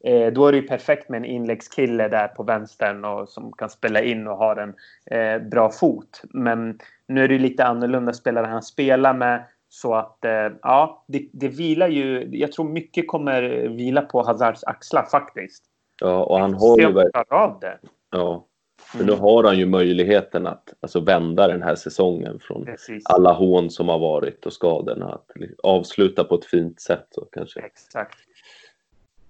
Eh, 0.04 0.34
då 0.34 0.48
är 0.48 0.52
det 0.52 0.58
ju 0.58 0.68
perfekt 0.68 1.10
med 1.10 1.18
en 1.18 1.26
inläggskille 1.26 2.08
där 2.08 2.28
på 2.28 2.44
vänstern 2.44 3.06
och 3.06 3.30
som 3.30 3.52
kan 3.52 3.70
spela 3.70 4.02
in 4.02 4.28
och 4.28 4.38
har 4.38 4.56
en 4.56 4.74
eh, 5.06 5.42
bra 5.42 5.72
fot. 5.72 6.22
Men 6.30 6.80
nu 7.08 7.24
är 7.24 7.28
det 7.28 7.34
ju 7.34 7.40
lite 7.40 7.66
annorlunda 7.66 8.14
spelare 8.14 8.46
han 8.46 8.64
spelar 8.64 9.14
med. 9.14 9.46
Så 9.70 9.96
att 9.96 10.26
eh, 10.26 10.50
ja, 10.62 11.06
det, 11.08 11.28
det 11.34 11.48
vilar 11.48 11.88
ju. 11.88 12.30
Jag 12.32 12.52
tror 12.52 12.70
mycket 12.70 13.08
kommer 13.08 13.42
vila 13.68 14.02
på 14.02 14.24
Hazards 14.24 14.64
axlar 14.64 15.04
faktiskt. 15.04 15.64
Ja, 16.02 16.24
och 16.24 16.40
han 16.40 16.54
har 16.54 16.80
ju 16.80 16.86
av 17.30 17.60
det. 17.60 17.80
Ja, 18.12 18.46
för 18.94 19.04
mm. 19.04 19.16
nu 19.16 19.22
har 19.22 19.44
han 19.44 19.58
ju 19.58 19.66
möjligheten 19.66 20.48
att 20.48 20.74
alltså, 20.82 21.00
vända 21.00 21.48
den 21.48 21.64
här 21.64 21.76
säsongen 21.76 22.40
från 22.40 22.66
Precis. 22.66 23.06
alla 23.06 23.34
hån 23.34 23.70
som 23.70 23.90
har 23.90 24.00
varit 24.00 24.46
och 24.46 24.54
skadorna. 24.54 25.14
Att 25.14 25.32
avsluta 25.64 26.24
på 26.24 26.36
ett 26.36 26.46
fint 26.46 26.82
sätt. 26.82 27.08
Så, 27.12 27.26
kanske. 27.32 27.60
Exakt. 27.60 28.18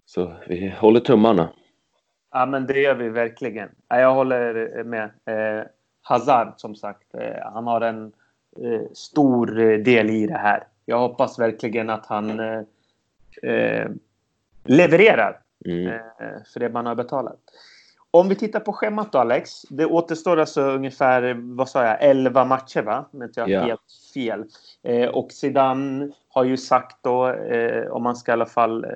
Så 0.05 0.33
vi 0.47 0.69
håller 0.79 0.99
tummarna. 0.99 1.49
Ja, 2.31 2.45
men 2.45 2.65
det 2.67 2.79
gör 2.79 2.95
vi 2.95 3.09
verkligen. 3.09 3.69
Jag 3.87 4.13
håller 4.13 4.83
med. 4.83 5.03
Eh, 5.25 5.65
Hazard, 6.01 6.53
som 6.57 6.75
sagt, 6.75 7.15
eh, 7.15 7.51
han 7.53 7.67
har 7.67 7.81
en 7.81 8.11
eh, 8.61 8.81
stor 8.93 9.47
del 9.77 10.09
i 10.09 10.27
det 10.27 10.37
här. 10.37 10.67
Jag 10.85 10.99
hoppas 10.99 11.39
verkligen 11.39 11.89
att 11.89 12.05
han 12.05 12.39
eh, 12.39 12.61
eh 13.43 13.89
levererar 14.63 15.42
mm. 15.65 15.87
Eh, 15.87 16.43
för 16.53 16.59
det 16.59 16.69
man 16.69 16.85
har 16.85 16.95
betalat. 16.95 17.39
Om 18.11 18.29
vi 18.29 18.35
tittar 18.35 18.59
på 18.59 18.73
schemat 18.73 19.11
då 19.11 19.19
Alex. 19.19 19.61
Det 19.61 19.85
återstår 19.85 20.39
alltså 20.39 20.61
ungefär, 20.61 21.35
vad 21.55 21.69
sa 21.69 21.85
jag, 21.85 21.97
11 21.99 22.45
matcher 22.45 22.81
va? 22.81 23.05
Inte 23.13 23.39
jag 23.39 23.49
yeah. 23.49 23.65
helt 23.65 23.81
fel. 24.13 24.43
Eh, 24.83 25.09
och 25.09 25.31
Zidane 25.31 26.11
har 26.29 26.43
ju 26.43 26.57
sagt 26.57 26.97
då, 27.01 27.29
eh, 27.29 27.91
om 27.91 28.03
man 28.03 28.15
ska 28.15 28.31
i 28.31 28.33
alla 28.33 28.45
fall 28.45 28.83
eh, 28.83 28.89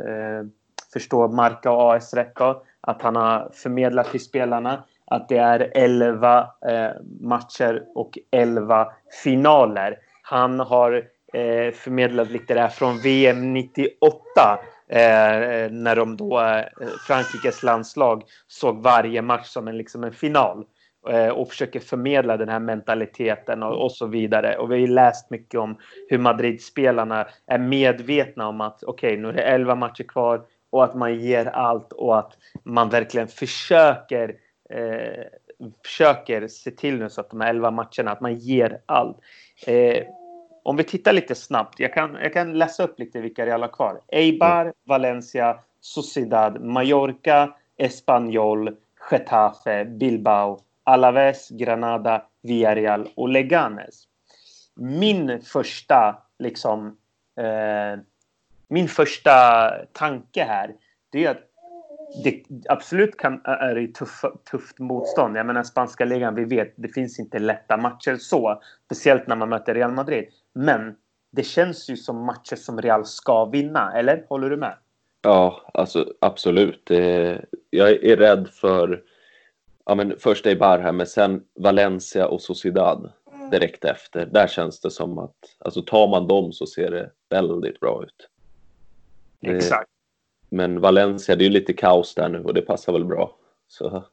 förstå 0.94 1.28
Marca 1.28 1.72
och 1.72 1.96
AS 1.96 2.14
rätt 2.14 2.36
då, 2.36 2.64
att 2.82 3.02
han 3.02 3.16
har 3.16 3.50
förmedlat 3.54 4.12
till 4.12 4.24
spelarna 4.24 4.84
att 5.06 5.30
det 5.30 5.38
är 5.38 5.72
11 5.76 6.40
eh, 6.70 6.90
matcher 7.22 7.84
och 7.96 8.18
11 8.32 8.88
finaler. 9.24 9.98
Han 10.22 10.60
har 10.60 10.94
eh, 11.34 11.74
förmedlat 11.74 12.30
lite 12.30 12.54
där 12.54 12.68
från 12.68 12.98
VM 12.98 13.54
98 13.54 14.60
Eh, 14.90 15.42
eh, 15.42 15.72
när 15.72 15.96
de 15.96 16.18
då, 16.18 16.40
eh, 16.42 16.88
Frankrikes 17.08 17.64
landslag 17.64 18.24
såg 18.48 18.84
varje 18.84 19.22
match 19.22 19.48
som 19.48 19.68
en, 19.68 19.78
liksom 19.78 20.04
en 20.04 20.14
final 20.14 20.66
eh, 21.10 21.30
och 21.30 21.50
försöker 21.50 21.80
förmedla 21.80 22.38
den 22.38 22.50
här 22.50 22.60
mentaliteten 22.60 23.64
och, 23.64 23.84
och, 23.84 23.92
så 23.92 24.08
vidare. 24.08 24.58
Och 24.58 24.72
vi 24.72 24.82
har 24.82 24.88
läst 24.88 25.30
mycket 25.30 25.60
om 25.60 25.78
hur 26.10 26.18
Madrid-spelarna 26.18 27.28
är 27.48 27.60
medvetna 27.60 28.48
om 28.48 28.62
att 28.62 28.84
okej, 28.84 29.10
okay, 29.10 29.22
nu 29.22 29.30
är 29.30 29.34
det 29.34 29.44
11 29.44 29.76
matcher 29.76 30.04
kvar 30.04 30.42
och 30.70 30.84
att 30.84 30.96
man 30.96 31.20
ger 31.20 31.46
allt 31.46 31.94
och 31.94 32.20
att 32.20 32.38
man 32.64 32.90
verkligen 32.90 33.28
försöker 33.28 34.36
eh, 34.70 35.24
försöker 35.86 36.48
se 36.48 36.72
till 36.72 37.00
nu 37.00 37.10
så 37.10 37.22
att 37.22 37.30
de 37.30 37.42
här 37.42 37.50
11 37.50 37.72
matcherna, 37.72 38.12
att 38.12 38.22
man 38.22 38.36
ger 38.36 38.82
allt. 38.86 39.18
Eh, 39.68 40.04
om 40.68 40.78
vi 40.78 40.84
tittar 40.84 41.14
lite 41.14 41.36
snabbt. 41.36 41.80
Jag 41.80 41.94
kan, 41.94 42.18
jag 42.22 42.34
kan 42.34 42.54
läsa 42.54 42.84
upp 42.84 43.00
lite 43.00 43.22
vilka 43.22 43.46
Real 43.46 43.62
har 43.62 43.68
kvar. 43.70 44.02
Eibar, 44.08 44.62
mm. 44.62 44.74
Valencia, 44.84 45.60
Sociedad, 45.82 46.62
Mallorca, 46.62 47.54
Espanyol, 47.78 48.76
Getafe, 49.12 49.86
Bilbao, 49.86 50.60
Alaves, 50.84 51.50
Granada, 51.50 52.26
Villarreal 52.42 53.10
och 53.16 53.30
Leganes. 53.30 54.04
min 54.76 55.42
första 55.42 56.18
liksom 56.40 56.98
eh, 57.38 58.00
min 58.68 58.88
första 58.88 59.70
tanke 59.94 60.44
här 60.44 60.76
det 61.10 61.26
är 61.26 61.32
att 61.32 61.48
det 62.24 62.44
absolut 62.70 63.18
kan, 63.18 63.42
är 63.44 63.76
det 63.76 63.88
tuff, 63.88 64.22
tufft 64.52 64.80
motstånd. 64.80 65.38
Jag 65.38 65.46
menar 65.46 65.64
spanska 65.64 66.06
ligan, 66.06 66.36
vi 66.36 66.46
vet, 66.46 66.74
det 66.76 66.88
finns 66.88 67.20
inte 67.20 67.40
lätta 67.40 67.78
matcher 67.78 68.16
så. 68.16 68.62
Speciellt 68.86 69.28
när 69.28 69.36
man 69.36 69.50
möter 69.50 69.74
Real 69.74 69.92
Madrid. 69.92 70.26
Men 70.58 70.96
det 71.32 71.44
känns 71.44 71.90
ju 71.90 71.98
som 71.98 72.26
matcher 72.26 72.56
som 72.56 72.82
Real 72.82 73.06
ska 73.06 73.46
vinna, 73.46 73.94
eller? 73.94 74.26
Håller 74.30 74.50
du 74.50 74.58
med? 74.58 74.78
Ja, 75.22 75.72
alltså 75.74 76.14
absolut. 76.22 76.90
jag 77.70 77.90
är 77.90 78.18
rädd 78.18 78.48
för 78.48 79.04
ja, 79.86 79.96
men 79.96 80.20
först 80.20 80.46
Eibar 80.46 80.92
men 80.92 81.08
sen 81.08 81.44
Valencia 81.60 82.28
och 82.28 82.42
Sociedad 82.42 83.12
direkt 83.52 83.86
efter. 83.86 84.26
Där 84.26 84.48
känns 84.48 84.80
det 84.80 84.92
som 84.92 85.18
att 85.18 85.36
alltså, 85.60 85.82
tar 85.82 86.08
man 86.08 86.28
dem 86.28 86.54
så 86.54 86.66
ser 86.66 86.92
det 86.92 87.12
väldigt 87.30 87.80
bra 87.80 88.04
ut. 88.04 88.30
Exakt. 89.42 89.90
Men 90.50 90.82
Valencia, 90.82 91.36
det 91.36 91.44
är 91.44 91.48
ju 91.48 91.54
lite 91.54 91.74
kaos 91.74 92.16
där 92.16 92.30
nu 92.30 92.44
och 92.44 92.54
det 92.54 92.62
passar 92.62 92.94
väl 92.94 93.06
bra. 93.06 93.36
Så. 93.68 94.04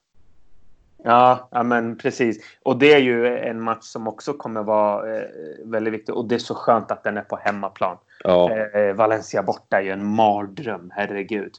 Ja, 1.07 1.49
ja, 1.51 1.63
men 1.63 1.99
precis. 1.99 2.59
Och 2.63 2.79
det 2.79 2.93
är 2.93 2.99
ju 2.99 3.39
en 3.39 3.61
match 3.61 3.85
som 3.85 4.09
också 4.09 4.33
kommer 4.33 4.63
vara 4.63 5.17
eh, 5.17 5.25
väldigt 5.65 5.95
viktig. 5.95 6.15
Och 6.15 6.29
det 6.29 6.35
är 6.35 6.39
så 6.39 6.55
skönt 6.55 6.91
att 6.91 7.05
den 7.05 7.17
är 7.17 7.23
på 7.23 7.37
hemmaplan. 7.37 7.97
Ja. 8.25 8.51
Eh, 8.51 8.95
Valencia 8.95 9.43
borta 9.43 9.79
är 9.79 9.83
ju 9.83 9.91
en 9.91 10.07
mardröm, 10.07 10.91
herregud. 10.95 11.53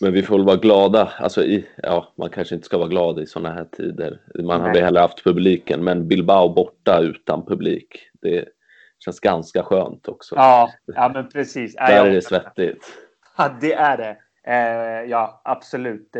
Men 0.00 0.12
vi 0.12 0.22
får 0.22 0.36
väl 0.36 0.46
vara 0.46 0.56
glada. 0.56 1.12
Alltså 1.18 1.44
i, 1.44 1.66
ja, 1.76 2.12
man 2.16 2.30
kanske 2.30 2.54
inte 2.54 2.64
ska 2.64 2.78
vara 2.78 2.88
glad 2.88 3.18
i 3.18 3.26
sådana 3.26 3.54
här 3.54 3.64
tider. 3.64 4.20
Man 4.34 4.60
Nej. 4.60 4.68
hade 4.68 4.84
hellre 4.84 5.00
haft 5.00 5.24
publiken. 5.24 5.84
Men 5.84 6.08
Bilbao 6.08 6.54
borta 6.54 7.00
utan 7.00 7.46
publik. 7.46 8.10
Det 8.22 8.44
känns 9.04 9.20
ganska 9.20 9.62
skönt 9.62 10.08
också. 10.08 10.34
Ja, 10.36 10.70
ja 10.86 11.10
men 11.14 11.28
precis. 11.28 11.74
Där 11.76 12.06
är 12.06 12.10
det 12.10 12.22
svettigt. 12.22 12.84
Ja, 13.36 13.56
det 13.60 13.74
är 13.74 13.96
det. 13.96 14.16
Eh, 14.46 15.10
ja, 15.10 15.40
absolut. 15.44 16.16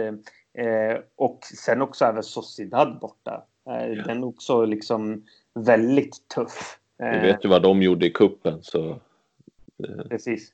Eh, 0.58 0.98
och 1.16 1.44
sen 1.44 1.82
också 1.82 2.04
även 2.04 2.22
Sociedad 2.22 2.98
borta. 2.98 3.44
Eh, 3.66 3.86
ja. 3.86 4.04
Den 4.04 4.18
är 4.18 4.26
också 4.26 4.64
liksom 4.64 5.24
väldigt 5.54 6.28
tuff. 6.28 6.78
Vi 6.96 7.18
vet 7.18 7.44
ju 7.44 7.48
vad 7.48 7.62
de 7.62 7.82
gjorde 7.82 8.06
i 8.06 8.10
kuppen 8.10 8.58
så. 8.62 8.90
Eh. 8.90 10.06
Precis. 10.08 10.52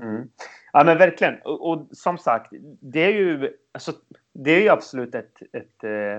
Mm. 0.00 0.28
Ja 0.72 0.84
men 0.84 0.98
verkligen. 0.98 1.34
Och, 1.44 1.70
och, 1.70 1.86
som 1.90 2.18
sagt, 2.18 2.52
det 2.80 3.04
är 3.04 3.12
ju, 3.12 3.56
alltså, 3.72 3.92
det 4.32 4.50
är 4.50 4.60
ju 4.60 4.68
absolut 4.68 5.14
ett, 5.14 5.42
ett, 5.52 5.84
eh, 5.84 6.16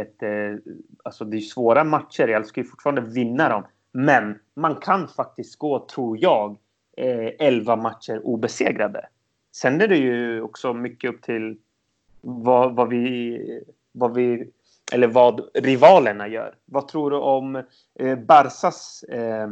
ett, 0.00 0.22
ett 0.22 0.22
eh, 0.22 0.72
alltså 1.02 1.24
det 1.24 1.36
är 1.36 1.40
svåra 1.40 1.84
matcher. 1.84 2.28
Jag 2.28 2.46
ska 2.46 2.60
ju 2.60 2.66
fortfarande 2.66 3.00
vinna 3.00 3.48
dem. 3.48 3.66
Men 3.92 4.38
man 4.54 4.76
kan 4.76 5.08
faktiskt 5.08 5.58
gå, 5.58 5.86
tror 5.86 6.18
jag, 6.20 6.56
11 6.96 7.76
matcher 7.76 8.20
obesegrade. 8.24 9.08
Sen 9.52 9.80
är 9.80 9.88
det 9.88 9.96
ju 9.96 10.42
också 10.42 10.72
mycket 10.72 11.10
upp 11.10 11.22
till 11.22 11.58
vad, 12.20 12.76
vad, 12.76 12.88
vi, 12.88 13.40
vad 13.92 14.14
vi 14.14 14.50
eller 14.92 15.06
vad 15.06 15.48
rivalerna 15.54 16.28
gör. 16.28 16.54
Vad 16.64 16.88
tror 16.88 17.10
du 17.10 17.16
om 17.16 17.62
eh, 17.98 18.18
Barsas 18.18 19.02
eh, 19.02 19.48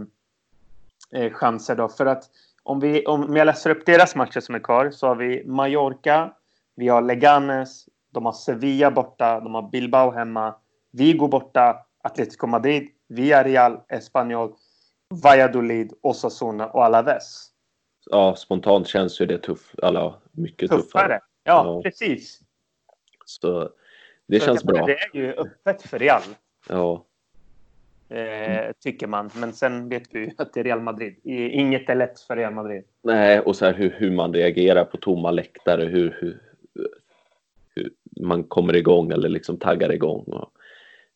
eh, 1.13 1.33
chanser 1.33 1.77
då? 1.77 1.89
För 1.89 2.07
att 2.07 2.25
om, 2.63 2.81
vi, 2.81 3.07
om 3.07 3.37
jag 3.37 3.47
läser 3.47 3.71
upp 3.71 3.87
deras 3.87 4.15
matcher 4.15 4.41
som 4.41 4.55
är 4.55 4.59
kvar 4.59 4.91
så 4.91 5.07
har 5.07 5.17
vi 5.17 5.45
Mallorca, 5.47 6.33
vi 6.77 6.89
har 6.89 7.03
Leganes, 7.03 7.89
de 8.13 8.27
har 8.27 8.33
Sevilla 8.33 8.91
borta, 8.91 9.41
de 9.41 9.55
har 9.55 9.71
Bilbao 9.71 10.11
hemma, 10.11 10.55
Vigo 10.93 11.29
borta, 11.29 11.87
Atletico 12.03 12.47
Madrid, 12.47 12.89
Villarreal, 13.09 13.81
Espanyol, 13.89 14.55
Valladolid, 15.23 15.93
Osasuna 16.03 16.67
och 16.67 16.85
Alaves. 16.85 17.51
Ja, 18.11 18.37
spontant 18.37 18.87
känns 18.89 19.21
ju 19.21 19.27
det 19.27 19.39
tuff, 19.39 19.75
eller 19.83 20.15
mycket 20.33 20.71
tuffare. 20.71 20.83
tuffare. 20.83 21.21
Ja, 21.45 21.65
ja, 21.65 21.83
precis. 21.83 22.41
Så 23.27 23.71
det 24.27 24.41
så 24.41 24.47
känns 24.47 24.65
bra. 24.65 24.87
Det 24.87 24.93
är 24.93 25.17
ju 25.17 25.33
öppet 25.33 25.83
för 25.83 25.99
Real. 25.99 26.23
Ja. 26.69 27.05
Eh, 28.09 28.73
tycker 28.81 29.07
man. 29.07 29.31
Men 29.35 29.53
sen 29.53 29.89
vet 29.89 30.15
vi 30.15 30.19
ju 30.19 30.31
att 30.39 30.53
det 30.53 30.61
är 30.61 30.65
Real 30.65 30.81
Madrid. 30.81 31.17
Inget 31.25 31.91
är 31.91 31.95
lätt 31.95 32.21
för 32.21 32.37
Real 32.37 32.55
Madrid. 32.55 32.85
Nej, 33.03 33.41
och 33.41 33.57
så 33.57 33.65
här 33.65 33.75
hur, 33.75 33.91
hur 33.91 34.11
man 34.11 34.35
reagerar 34.35 34.85
på 34.85 34.97
tomma 34.97 35.31
läktare. 35.31 35.85
Hur, 35.85 36.17
hur, 36.21 36.41
hur 37.75 37.91
man 38.21 38.45
kommer 38.45 38.77
igång 38.77 39.11
eller 39.11 39.29
liksom 39.29 39.57
taggar 39.57 39.93
igång. 39.93 40.25
Och, 40.25 40.53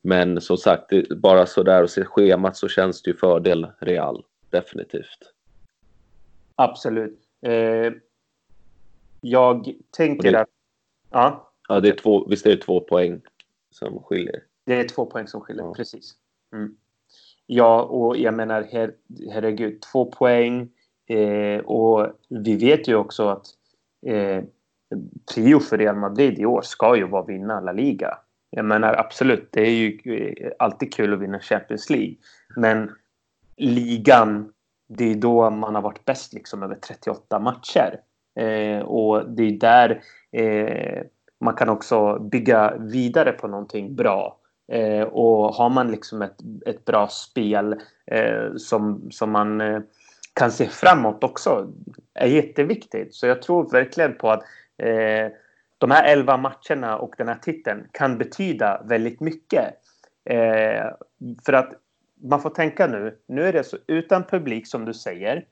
men 0.02 0.40
som 0.40 0.56
sagt, 0.56 1.08
bara 1.16 1.46
så 1.46 1.62
där 1.62 1.82
och 1.82 1.90
se 1.90 2.04
schemat 2.04 2.56
så 2.56 2.68
känns 2.68 3.02
det 3.02 3.10
ju 3.10 3.16
fördel 3.16 3.66
Real. 3.78 4.24
Definitivt. 4.50 5.32
Absolut. 6.54 7.18
Eh, 7.42 7.92
jag 9.20 9.74
tänker 9.96 10.32
det, 10.32 10.40
att... 10.40 10.48
Ja. 11.10 11.49
Ja, 11.70 11.80
det 11.80 11.88
är 11.88 11.96
två, 11.96 12.26
visst 12.28 12.46
är 12.46 12.50
det 12.50 12.62
två 12.62 12.80
poäng 12.80 13.20
som 13.70 14.02
skiljer? 14.02 14.42
Det 14.66 14.80
är 14.80 14.88
två 14.88 15.06
poäng 15.06 15.26
som 15.26 15.40
skiljer, 15.40 15.64
ja. 15.64 15.74
precis. 15.74 16.14
Mm. 16.52 16.76
Ja, 17.46 17.82
och 17.82 18.16
jag 18.16 18.34
menar, 18.34 18.62
her, 18.62 18.94
herregud, 19.32 19.82
två 19.92 20.04
poäng. 20.04 20.68
Eh, 21.06 21.60
och 21.60 22.12
vi 22.28 22.56
vet 22.56 22.88
ju 22.88 22.94
också 22.94 23.28
att 23.28 23.46
eh, 24.06 24.44
prio 25.34 25.60
för 25.60 25.78
Real 25.78 25.96
Madrid 25.96 26.38
i 26.38 26.46
år 26.46 26.62
ska 26.62 26.96
ju 26.96 27.06
vara 27.06 27.22
att 27.22 27.28
vinna 27.28 27.60
La 27.60 27.72
Liga. 27.72 28.18
Jag 28.50 28.64
menar 28.64 28.94
absolut, 28.94 29.48
det 29.52 29.60
är 29.60 29.70
ju 29.70 29.98
eh, 30.04 30.52
alltid 30.58 30.94
kul 30.94 31.14
att 31.14 31.20
vinna 31.20 31.40
Champions 31.40 31.90
League. 31.90 32.14
Men 32.56 32.90
ligan, 33.56 34.52
det 34.88 35.04
är 35.04 35.14
då 35.14 35.50
man 35.50 35.74
har 35.74 35.82
varit 35.82 36.04
bäst 36.04 36.32
liksom 36.32 36.62
över 36.62 36.74
38 36.74 37.38
matcher. 37.38 38.00
Eh, 38.40 38.80
och 38.80 39.30
det 39.30 39.42
är 39.42 39.52
där 39.52 40.02
eh, 40.32 41.02
man 41.40 41.54
kan 41.54 41.68
också 41.68 42.18
bygga 42.18 42.74
vidare 42.78 43.32
på 43.32 43.48
någonting 43.48 43.94
bra. 43.94 44.36
Eh, 44.72 45.02
och 45.02 45.54
har 45.54 45.70
man 45.70 45.90
liksom 45.90 46.22
ett, 46.22 46.36
ett 46.66 46.84
bra 46.84 47.08
spel 47.08 47.80
eh, 48.06 48.54
som, 48.56 49.10
som 49.10 49.30
man 49.30 49.60
eh, 49.60 49.80
kan 50.34 50.50
se 50.50 50.66
framåt 50.66 51.24
också 51.24 51.72
är 52.14 52.26
jätteviktigt. 52.26 53.14
Så 53.14 53.26
jag 53.26 53.42
tror 53.42 53.70
verkligen 53.70 54.14
på 54.14 54.30
att 54.30 54.42
eh, 54.78 55.32
de 55.78 55.90
här 55.90 56.12
elva 56.12 56.36
matcherna 56.36 56.98
och 56.98 57.14
den 57.18 57.28
här 57.28 57.38
titeln 57.42 57.86
kan 57.92 58.18
betyda 58.18 58.82
väldigt 58.84 59.20
mycket. 59.20 59.64
Eh, 60.24 60.84
för 61.44 61.52
att 61.52 61.72
man 62.22 62.40
får 62.40 62.50
tänka 62.50 62.86
nu, 62.86 63.16
nu 63.26 63.42
är 63.42 63.52
det 63.52 63.64
så 63.64 63.76
utan 63.86 64.24
publik 64.24 64.66
som 64.66 64.84
du 64.84 64.94
säger. 64.94 65.44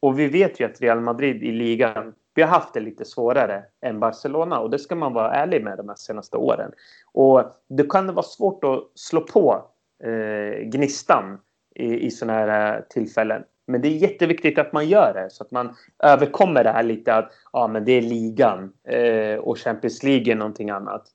Och 0.00 0.18
vi 0.18 0.28
vet 0.28 0.60
ju 0.60 0.64
att 0.64 0.80
Real 0.80 1.00
Madrid 1.00 1.42
i 1.42 1.52
ligan 1.52 2.14
vi 2.36 2.42
har 2.42 2.48
haft 2.48 2.74
det 2.74 2.80
lite 2.80 3.04
svårare 3.04 3.64
än 3.80 4.00
Barcelona 4.00 4.58
och 4.60 4.70
det 4.70 4.78
ska 4.78 4.94
man 4.94 5.12
vara 5.12 5.34
ärlig 5.34 5.64
med 5.64 5.76
de 5.76 5.88
här 5.88 5.96
senaste 5.96 6.36
åren. 6.36 6.72
Och 7.12 7.42
det 7.68 7.90
kan 7.90 8.14
vara 8.14 8.22
svårt 8.22 8.64
att 8.64 8.90
slå 8.94 9.20
på 9.20 9.64
eh, 10.04 10.64
gnistan 10.64 11.38
i, 11.74 12.06
i 12.06 12.10
sådana 12.10 12.38
här 12.38 12.76
eh, 12.76 12.82
tillfällen. 12.88 13.44
Men 13.66 13.80
det 13.80 13.88
är 13.88 13.96
jätteviktigt 13.96 14.58
att 14.58 14.72
man 14.72 14.88
gör 14.88 15.14
det 15.14 15.30
så 15.30 15.42
att 15.42 15.50
man 15.50 15.76
överkommer 15.98 16.64
det 16.64 16.70
här 16.70 16.82
lite 16.82 17.14
att 17.14 17.32
ja, 17.52 17.68
men 17.68 17.84
det 17.84 17.92
är 17.92 18.02
ligan 18.02 18.72
eh, 18.88 19.38
och 19.38 19.58
Champions 19.58 20.02
League 20.02 20.32
är 20.32 20.36
någonting 20.36 20.70
annat. 20.70 21.06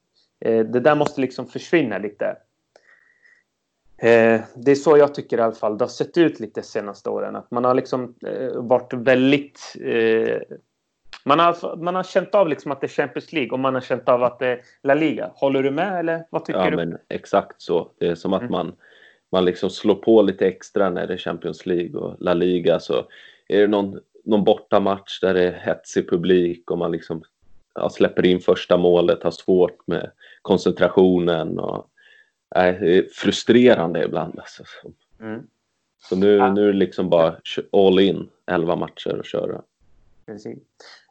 Eh, 0.45 0.65
det 0.65 0.79
där 0.79 0.95
måste 0.95 1.21
liksom 1.21 1.47
försvinna 1.47 1.97
lite. 1.97 2.37
Eh, 3.97 4.41
det 4.55 4.71
är 4.71 4.75
så 4.75 4.97
jag 4.97 5.15
tycker 5.15 5.37
i 5.37 5.41
alla 5.41 5.55
fall 5.55 5.77
det 5.77 5.83
har 5.83 5.89
sett 5.89 6.17
ut 6.17 6.39
lite 6.39 6.63
senaste 6.63 7.09
åren. 7.09 7.35
Att 7.35 7.51
man 7.51 7.65
har 7.65 7.73
liksom 7.73 8.15
eh, 8.25 8.61
varit 8.61 8.93
väldigt 8.93 9.75
eh, 9.81 10.41
man 11.25 11.39
har, 11.39 11.77
man 11.77 11.95
har 11.95 12.03
känt 12.03 12.35
av 12.35 12.49
liksom 12.49 12.71
att 12.71 12.81
det 12.81 12.87
är 12.87 12.89
Champions 12.89 13.33
League 13.33 13.51
och 13.51 13.59
man 13.59 13.73
har 13.73 13.81
känt 13.81 14.09
av 14.09 14.23
att 14.23 14.39
det 14.39 14.47
är 14.47 14.61
La 14.83 14.93
Liga. 14.93 15.31
Håller 15.35 15.63
du 15.63 15.71
med 15.71 15.99
eller 15.99 16.25
vad 16.29 16.45
tycker 16.45 16.59
ja, 16.59 16.69
du? 16.69 16.75
Men 16.75 16.97
exakt 17.09 17.61
så. 17.61 17.91
Det 17.97 18.07
är 18.07 18.15
som 18.15 18.33
att 18.33 18.41
mm. 18.41 18.51
man, 18.51 18.75
man 19.31 19.45
liksom 19.45 19.69
slår 19.69 19.95
på 19.95 20.21
lite 20.21 20.47
extra 20.47 20.89
när 20.89 21.07
det 21.07 21.13
är 21.13 21.17
Champions 21.17 21.65
League 21.65 22.01
och 22.01 22.15
La 22.19 22.33
Liga. 22.33 22.79
Så 22.79 23.05
är 23.47 23.61
det 23.61 23.67
någon, 23.67 23.99
någon 24.25 24.43
bortamatch 24.43 25.19
där 25.19 25.33
det 25.33 25.43
är 25.43 25.51
hetsig 25.51 26.09
publik 26.09 26.71
och 26.71 26.77
man 26.77 26.91
liksom 26.91 27.23
ja, 27.75 27.89
släpper 27.89 28.25
in 28.25 28.39
första 28.39 28.77
målet, 28.77 29.23
har 29.23 29.31
svårt 29.31 29.87
med 29.87 30.11
koncentrationen. 30.41 31.59
Och, 31.59 31.87
nej, 32.55 32.77
det 32.81 32.97
är 32.97 33.07
frustrerande 33.13 34.03
ibland. 34.05 34.39
Alltså. 34.39 34.63
Mm. 35.19 35.41
Så 36.01 36.15
nu, 36.15 36.35
ja. 36.35 36.53
nu 36.53 36.63
är 36.63 36.67
det 36.67 36.79
liksom 36.79 37.09
bara 37.09 37.35
all 37.71 37.99
in, 37.99 38.29
11 38.45 38.75
matcher 38.75 39.19
och 39.19 39.25
köra. 39.25 39.61
Precis. 40.25 40.59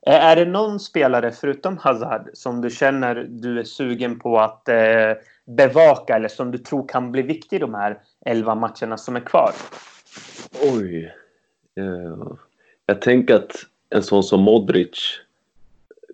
Är 0.07 0.37
det 0.37 0.45
någon 0.45 0.81
spelare 0.81 1.31
förutom 1.31 1.79
Hazard 1.79 2.31
som 2.33 2.61
du 2.61 2.71
känner 2.71 3.27
du 3.29 3.61
är 3.61 3.65
sugen 3.65 4.19
på 4.19 4.39
att 4.39 4.69
eh, 4.69 5.13
bevaka 5.45 6.17
eller 6.17 6.29
som 6.29 6.51
du 6.51 6.59
tror 6.59 6.89
kan 6.89 7.13
bli 7.13 7.23
viktig 7.23 7.57
i 7.57 7.61
de 7.61 7.75
här 7.75 7.99
elva 8.27 8.55
matcherna 8.55 8.97
som 8.97 9.17
är 9.17 9.21
kvar? 9.21 9.53
Oj. 10.63 11.15
Ja. 11.75 12.37
Jag 12.87 13.01
tänker 13.01 13.35
att 13.35 13.53
en 13.91 14.03
sån 14.03 14.23
som 14.23 14.41
Modric 14.41 15.21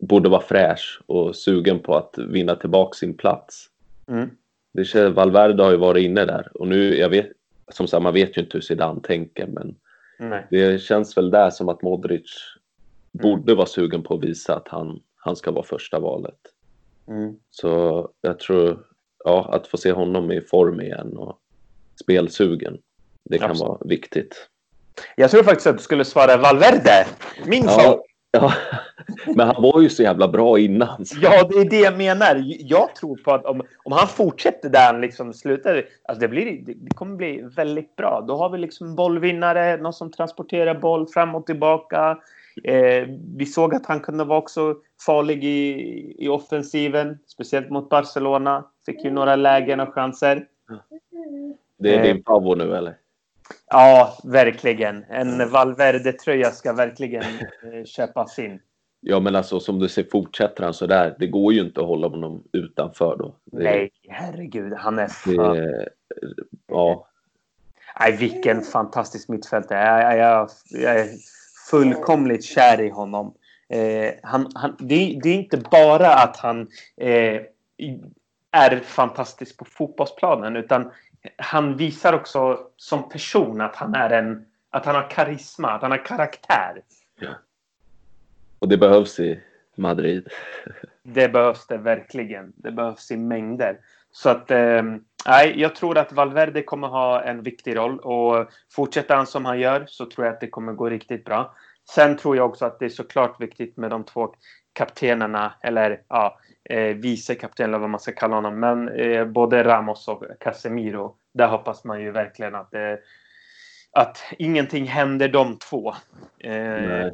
borde 0.01 0.29
vara 0.29 0.43
fräsch 0.43 1.01
och 1.07 1.37
sugen 1.37 1.79
på 1.79 1.97
att 1.97 2.19
vinna 2.19 2.57
tillbaka 2.57 2.95
sin 2.95 3.15
plats. 3.17 3.67
Mm. 4.09 4.31
Det 4.73 4.85
känns, 4.85 5.17
Valverde 5.17 5.63
har 5.63 5.71
ju 5.71 5.77
varit 5.77 6.05
inne 6.05 6.25
där 6.25 6.49
och 6.55 6.69
nu, 6.69 6.97
jag 6.97 7.09
vet, 7.09 7.27
som 7.69 7.89
sagt, 7.89 8.03
man 8.03 8.15
vet 8.15 8.37
ju 8.37 8.41
inte 8.41 8.57
hur 8.57 8.63
Zidane 8.63 9.01
tänker, 9.01 9.47
men 9.47 9.75
Nej. 10.19 10.47
det 10.51 10.83
känns 10.83 11.17
väl 11.17 11.31
där 11.31 11.51
som 11.51 11.69
att 11.69 11.83
Modric 11.83 12.56
borde 13.23 13.55
vara 13.55 13.67
sugen 13.67 14.03
på 14.03 14.15
att 14.15 14.25
visa 14.25 14.57
att 14.57 14.69
han, 14.69 15.01
han 15.17 15.37
ska 15.37 15.51
vara 15.51 15.65
första 15.65 15.99
valet. 15.99 16.39
Mm. 17.09 17.35
Så 17.51 18.09
jag 18.21 18.39
tror, 18.39 18.79
ja, 19.25 19.49
att 19.53 19.67
få 19.67 19.77
se 19.77 19.93
honom 19.93 20.31
i 20.33 20.41
form 20.41 20.81
igen 20.81 21.17
och 21.17 21.39
spelsugen, 22.03 22.79
det 23.31 23.39
kan 23.39 23.51
Absolut. 23.51 23.69
vara 23.69 23.79
viktigt. 23.85 24.49
Jag 25.17 25.31
tror 25.31 25.43
faktiskt 25.43 25.67
att 25.67 25.77
du 25.77 25.83
skulle 25.83 26.05
svara 26.05 26.37
Valverde. 26.37 27.07
Min 27.47 27.65
Ja, 27.65 27.71
favorit. 27.71 28.01
ja, 28.31 28.53
men 29.37 29.47
han 29.47 29.63
var 29.63 29.81
ju 29.81 29.89
så 29.89 30.03
jävla 30.03 30.29
bra 30.29 30.59
innan. 30.59 31.07
så- 31.07 31.17
Ja, 31.23 31.49
det 31.49 31.55
är 31.59 31.71
det 31.71 31.81
jag 31.81 31.97
menar. 31.99 32.43
Jag 32.59 32.95
tror 32.95 33.17
på 33.17 33.33
att 33.33 33.45
om, 33.45 33.63
om 33.85 33.93
han 33.93 34.09
fortsätter 34.09 34.69
där 34.69 34.87
han 34.93 35.01
liksom 35.01 35.33
slutar, 35.33 35.85
alltså 36.09 36.21
det, 36.21 36.29
blir, 36.29 36.63
det 36.67 36.95
kommer 36.95 37.17
bli 37.17 37.43
väldigt 37.57 37.97
bra. 37.97 38.25
Då 38.29 38.37
har 38.37 38.51
vi 38.51 38.59
liksom 38.59 38.95
bollvinnare, 38.97 39.77
någon 39.77 39.93
som 39.93 40.13
transporterar 40.13 40.75
boll 40.75 41.07
fram 41.09 41.35
och 41.35 41.47
tillbaka. 41.47 42.19
Eh, 42.65 43.09
vi 43.37 43.47
såg 43.47 43.75
att 43.75 43.87
han 43.87 44.01
kunde 44.01 44.25
vara 44.25 44.39
också 44.39 44.77
farlig 45.07 45.45
i, 45.45 46.15
i 46.19 46.29
offensiven, 46.29 47.19
speciellt 47.27 47.71
mot 47.71 47.89
Barcelona. 47.89 48.65
Fick 48.87 49.05
ju 49.05 49.11
några 49.11 49.37
lägen 49.37 49.81
och 49.81 49.95
chanser. 49.95 50.47
Det 51.79 51.95
är 51.95 51.99
Eh. 51.99 52.03
din 52.03 52.23
favvo 52.27 52.55
nu 52.55 52.77
eller? 52.77 52.97
Ja, 53.71 54.19
verkligen. 54.25 55.05
En 55.11 55.51
Valverde-tröja 55.51 56.51
ska 56.51 56.73
verkligen 56.73 57.23
eh, 57.23 57.85
köpas 57.85 58.39
in. 58.39 58.61
Ja, 59.01 59.21
men 59.21 59.37
alltså 59.37 59.61
som 59.61 59.79
du 59.79 59.89
ser 59.89 60.05
fortsätter 60.13 60.65
han 60.65 60.75
så 60.75 60.87
där. 60.87 61.17
Det 61.19 61.27
går 61.27 61.53
ju 61.53 61.61
inte 61.61 61.81
att 61.81 61.87
hålla 61.87 62.09
honom 62.09 62.43
utanför 62.53 63.17
då. 63.17 63.37
Det, 63.45 63.65
Nej, 63.65 63.91
herregud. 64.09 64.73
Han 64.73 64.99
är 64.99 65.07
för... 65.07 65.55
Det, 65.55 65.89
ja, 66.67 67.09
Nej, 68.01 68.17
vilken 68.17 68.63
fantastisk 68.63 69.29
mittfältare. 69.29 69.79
Jag, 69.79 70.19
jag, 70.19 70.49
jag 70.71 71.07
fullkomligt 71.71 72.45
kär 72.45 72.81
i 72.81 72.89
honom. 72.91 73.35
Eh, 73.69 74.15
han, 74.23 74.51
han, 74.55 74.77
det, 74.79 74.95
är- 74.95 75.21
det 75.23 75.29
är 75.29 75.35
inte 75.35 75.57
bara 75.57 76.15
att 76.15 76.37
han 76.37 76.61
eh, 76.97 77.41
är 78.51 78.81
fantastisk 78.81 79.57
på 79.57 79.65
fotbollsplanen 79.65 80.57
utan 80.57 80.91
han 81.37 81.77
visar 81.77 82.13
också 82.13 82.59
som 82.77 83.09
person 83.09 83.61
att 83.61 83.77
han 83.77 83.95
är 83.95 84.11
en 84.11 84.45
att 84.71 84.87
han 84.87 84.95
har 84.95 85.11
karisma, 85.11 85.71
att 85.71 85.83
han 85.83 85.91
har 85.91 86.05
karaktär. 86.05 86.83
och 88.59 88.69
det 88.69 88.77
behövs 88.77 89.21
i 89.21 89.41
Madrid. 89.77 90.29
Det 91.03 91.29
behövs 91.29 91.67
det 91.67 91.77
verkligen. 91.79 92.53
Det 92.57 92.71
behövs 92.71 93.11
i 93.11 93.17
mängder. 93.17 93.79
Så 94.13 94.29
att 94.31 94.51
eh, 94.51 94.83
nej, 95.27 95.61
jag 95.61 95.75
tror 95.75 95.99
att 95.99 96.13
Valverde 96.13 96.63
kommer 96.63 96.89
ha 96.89 97.23
en 97.23 97.43
viktig 97.43 97.77
roll 97.77 97.99
och 97.99 98.49
fortsätter 98.73 99.17
han 99.17 99.27
som 99.27 99.45
han 99.45 99.61
gör 99.61 99.85
så 99.89 100.07
tror 100.07 100.27
jag 100.27 100.35
att 100.35 100.41
det 100.41 100.49
kommer 100.49 100.73
gå 100.73 100.89
riktigt 100.89 101.25
bra. 101.25 101.55
Sen 101.95 102.17
tror 102.17 102.37
jag 102.37 102.47
också 102.51 102.65
att 102.65 102.79
det 102.79 102.85
är 102.85 102.89
såklart 102.89 103.41
viktigt 103.41 103.77
med 103.77 103.91
de 103.91 104.05
två 104.05 104.35
kaptenerna 104.73 105.53
eller 105.63 106.01
ja, 106.09 106.39
eh, 106.71 106.97
vice 106.97 107.35
kapten 107.35 107.69
eller 107.69 107.79
vad 107.79 107.91
man 107.91 108.01
ska 108.01 108.13
kalla 108.13 108.35
honom. 108.35 108.61
Men 108.61 108.89
eh, 108.89 109.25
både 109.25 109.65
Ramos 109.65 110.09
och 110.09 110.25
Casemiro. 110.41 111.15
Där 111.35 111.49
hoppas 111.49 111.85
man 111.85 112.01
ju 112.01 112.11
verkligen 112.11 112.55
att 112.55 112.75
eh, 112.75 112.95
att 113.93 114.19
ingenting 114.39 114.87
händer 114.87 115.29
de 115.29 115.59
två. 115.59 115.95
Eh, 116.39 117.09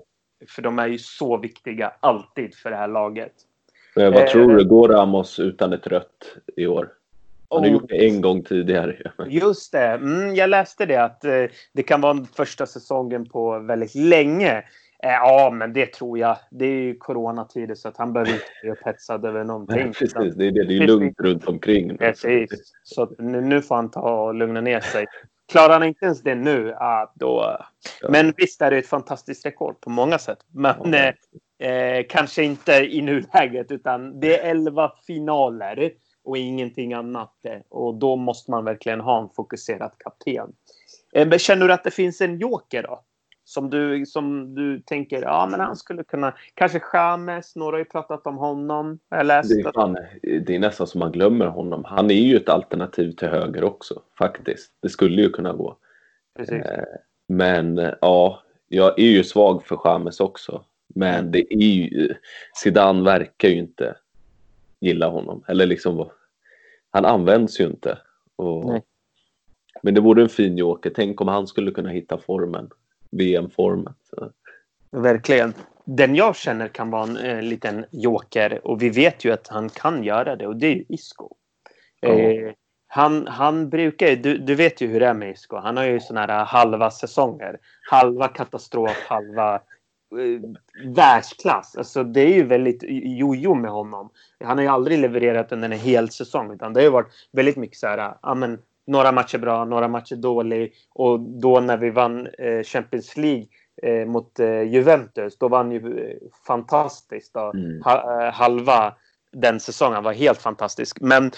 för 0.49 0.63
de 0.63 0.79
är 0.79 0.87
ju 0.87 0.99
så 0.99 1.37
viktiga 1.37 1.93
alltid 2.01 2.55
för 2.55 2.71
det 2.71 2.77
här 2.77 2.89
laget. 2.89 3.33
Men 3.97 4.13
vad 4.13 4.23
Eh. 4.23 4.29
tror 4.29 4.57
du? 4.57 4.65
Går 4.65 4.89
Ramos 4.89 5.39
utan 5.39 5.73
ett 5.73 5.87
rött 5.87 6.37
i 6.57 6.67
år? 6.67 6.89
Han 7.53 7.63
har 7.63 7.71
gjort 7.71 7.89
det 7.89 8.07
en 8.09 8.21
gång 8.21 8.43
tidigare. 8.43 8.97
Just 9.29 9.73
det. 9.73 9.87
Mm, 9.87 10.35
jag 10.35 10.51
läste 10.51 10.87
det 10.87 10.97
att 10.97 11.25
eh, 11.25 11.45
det 11.73 11.83
kan 11.83 12.01
vara 12.01 12.25
första 12.37 12.67
säsongen 12.67 13.29
på 13.29 13.59
väldigt 13.59 13.95
länge. 13.95 14.57
Eh, 15.05 15.11
ja, 15.11 15.51
men 15.53 15.73
det 15.73 15.87
tror 15.87 16.19
jag. 16.19 16.37
Det 16.51 16.65
är 16.67 16.83
ju 16.83 16.95
coronatider 16.97 17.75
så 17.75 17.89
att 17.89 17.97
han 17.97 18.13
behöver 18.13 18.33
inte 18.33 18.45
bli 18.63 18.71
upphetsad 18.71 19.25
över 19.25 19.45
någonting. 19.45 19.77
Nej, 19.77 19.93
precis, 19.99 20.35
det 20.35 20.47
är, 20.47 20.51
det. 20.51 20.65
det 20.65 20.77
är 20.77 20.87
lugnt 20.87 21.21
runt 21.21 21.49
omkring. 21.49 21.89
nu. 21.89 21.97
Precis. 21.97 22.73
Så 22.83 23.11
nu, 23.19 23.41
nu 23.41 23.63
får 23.63 23.75
han 23.75 23.91
ta 23.91 24.23
och 24.23 24.35
lugna 24.35 24.61
ner 24.61 24.81
sig. 24.81 25.07
Klarar 25.53 25.73
han 25.73 25.83
inte 25.85 26.05
ens 26.05 26.23
det 26.23 26.35
nu, 26.35 26.75
ah, 26.79 27.13
då... 27.15 27.59
Ja. 28.01 28.09
Men 28.11 28.33
visst 28.37 28.63
är 28.63 28.71
det 28.71 28.79
ett 28.79 28.87
fantastiskt 28.87 29.47
rekord 29.47 29.81
på 29.81 29.91
många 29.91 30.19
sätt. 30.19 30.39
Men 30.55 30.75
Ja. 30.93 31.13
eh, 31.59 31.73
eh, 31.73 32.05
kanske 32.09 32.43
inte 32.45 32.73
i 32.73 33.03
nuläget, 33.03 33.71
utan 33.71 34.21
det 34.21 34.39
är 34.41 34.51
elva 34.51 34.93
finaler 35.07 35.91
och 36.25 36.39
ingenting 36.39 36.93
annat. 36.93 37.35
Och 37.69 37.95
då 37.95 38.17
måste 38.17 38.51
man 38.51 38.65
verkligen 38.65 39.01
ha 39.01 39.23
en 39.23 39.29
fokuserad 39.29 39.93
kapten. 39.99 40.53
Eh, 41.13 41.29
men 41.29 41.39
känner 41.39 41.69
du 41.69 41.75
att 41.75 41.85
det 41.85 41.91
finns 41.91 42.21
en 42.21 42.39
joker 42.39 42.83
då? 42.83 43.03
Som 43.45 43.71
du, 43.71 44.07
som 44.07 44.55
du 44.55 44.81
tänker, 44.81 45.23
ja 45.23 45.49
men 45.51 45.61
han 45.61 45.77
skulle 45.77 46.05
kunna, 46.05 46.35
kanske 46.55 46.83
James, 46.93 47.57
några 47.57 47.75
har 47.75 47.79
ju 47.79 47.85
pratat 47.85 48.27
om 48.27 48.37
honom. 48.37 48.99
Jag 49.09 49.27
läst. 49.27 49.49
Det 49.49 49.69
är, 49.69 49.73
fan, 49.73 49.97
det 50.23 50.55
är 50.55 50.59
nästan 50.59 50.87
som 50.87 50.99
man 50.99 51.13
glömmer 51.13 51.47
honom. 51.47 51.85
Han 51.85 52.11
är 52.11 52.15
ju 52.15 52.37
ett 52.37 52.49
alternativ 52.49 53.13
till 53.13 53.29
höger 53.29 53.65
också, 53.65 54.03
faktiskt. 54.19 54.73
Det 54.83 54.89
skulle 54.89 55.23
ju 55.23 55.31
kunna 55.31 55.53
gå. 55.53 55.77
Precis. 56.37 56.63
Eh, 56.63 56.85
Men 57.29 57.79
eh, 57.79 57.91
ja, 58.01 58.43
jag 58.69 58.99
är 58.99 59.11
ju 59.11 59.25
svag 59.25 59.67
för 59.67 59.81
James 59.85 60.21
också. 60.21 60.65
Men 60.95 61.31
det 61.31 61.55
är 61.55 61.67
ju, 61.67 62.15
Zidane 62.55 63.05
verkar 63.05 63.49
ju 63.49 63.59
inte 63.59 63.97
gilla 64.83 65.09
honom. 65.09 65.45
Eller 65.49 65.67
liksom, 65.67 66.11
han 66.91 67.05
används 67.05 67.61
ju 67.61 67.65
inte. 67.65 67.99
Och, 68.37 68.83
men 69.83 69.95
det 69.95 70.01
vore 70.01 70.23
en 70.23 70.29
fin 70.29 70.59
joker. 70.59 70.93
Tänk 70.95 71.21
om 71.21 71.29
han 71.29 71.47
skulle 71.47 71.71
kunna 71.71 71.91
hitta 71.91 72.19
formen. 72.19 72.71
VM-formen. 73.11 73.95
Verkligen. 74.91 75.55
Den 75.85 76.15
jag 76.15 76.37
känner 76.37 76.69
kan 76.69 76.91
vara 76.91 77.03
en 77.03 77.17
eh, 77.17 77.43
liten 77.43 77.85
joker 77.91 78.67
och 78.67 78.83
vi 78.83 78.91
vet 78.91 79.25
ju 79.25 79.33
att 79.33 79.49
han 79.49 79.69
kan 79.69 80.05
göra 80.05 80.37
det 80.37 80.47
och 80.47 80.57
det 80.57 80.67
är 80.67 80.75
ju 80.75 80.85
Isco. 80.89 81.29
Ja. 82.01 82.09
Eh, 82.09 82.53
han, 82.87 83.27
han 83.27 83.71
brukar 83.71 84.17
du, 84.17 84.39
du 84.39 84.55
vet 84.55 84.81
ju 84.81 84.87
hur 84.87 85.01
det 85.01 85.07
är 85.07 85.15
med 85.15 85.31
Isco. 85.31 85.57
Han 85.57 85.77
har 85.77 85.85
ju 85.85 86.01
såna 86.01 86.21
här 86.21 86.45
halva 86.45 86.91
säsonger. 86.91 87.59
Halva 87.91 88.29
katastrof, 88.29 89.07
halva 89.07 89.61
världsklass. 90.97 91.77
Alltså 91.77 92.05
det 92.05 92.21
är 92.21 92.35
ju 92.35 92.45
väldigt 92.45 92.83
jojo 93.19 93.55
med 93.55 93.71
honom. 93.71 94.11
Han 94.45 94.59
har 94.59 94.63
ju 94.63 94.71
aldrig 94.71 94.99
levererat 94.99 95.53
under 95.53 95.71
en 95.71 95.79
hel 95.79 96.11
säsong 96.11 96.53
utan 96.53 96.73
det 96.73 96.81
har 96.81 96.85
ju 96.85 96.91
varit 96.91 97.29
väldigt 97.33 97.57
mycket 97.57 97.79
så 97.79 97.87
här, 97.87 98.15
ja 98.23 98.35
men 98.35 98.59
några 98.87 99.13
matcher 99.13 99.39
bra, 99.39 99.65
några 99.65 99.89
matcher 99.89 100.17
dålig 100.17 100.73
och 100.95 101.21
då 101.21 101.61
när 101.61 101.77
vi 101.77 101.91
vann 101.91 102.27
eh, 102.39 102.63
Champions 102.63 103.17
League 103.17 103.47
eh, 103.83 104.07
mot 104.07 104.41
eh, 104.41 104.63
Juventus, 104.63 105.39
då 105.39 105.49
vann 105.49 105.73
ju 105.73 105.79
eh, 105.79 106.17
fantastiskt. 106.47 107.37
Mm. 107.37 107.83
Ha, 107.83 108.25
eh, 108.27 108.33
halva 108.33 108.95
den 109.33 109.61
säsongen 109.61 110.03
var 110.03 110.13
helt 110.13 110.39
fantastisk. 110.39 111.01
Men 111.01 111.31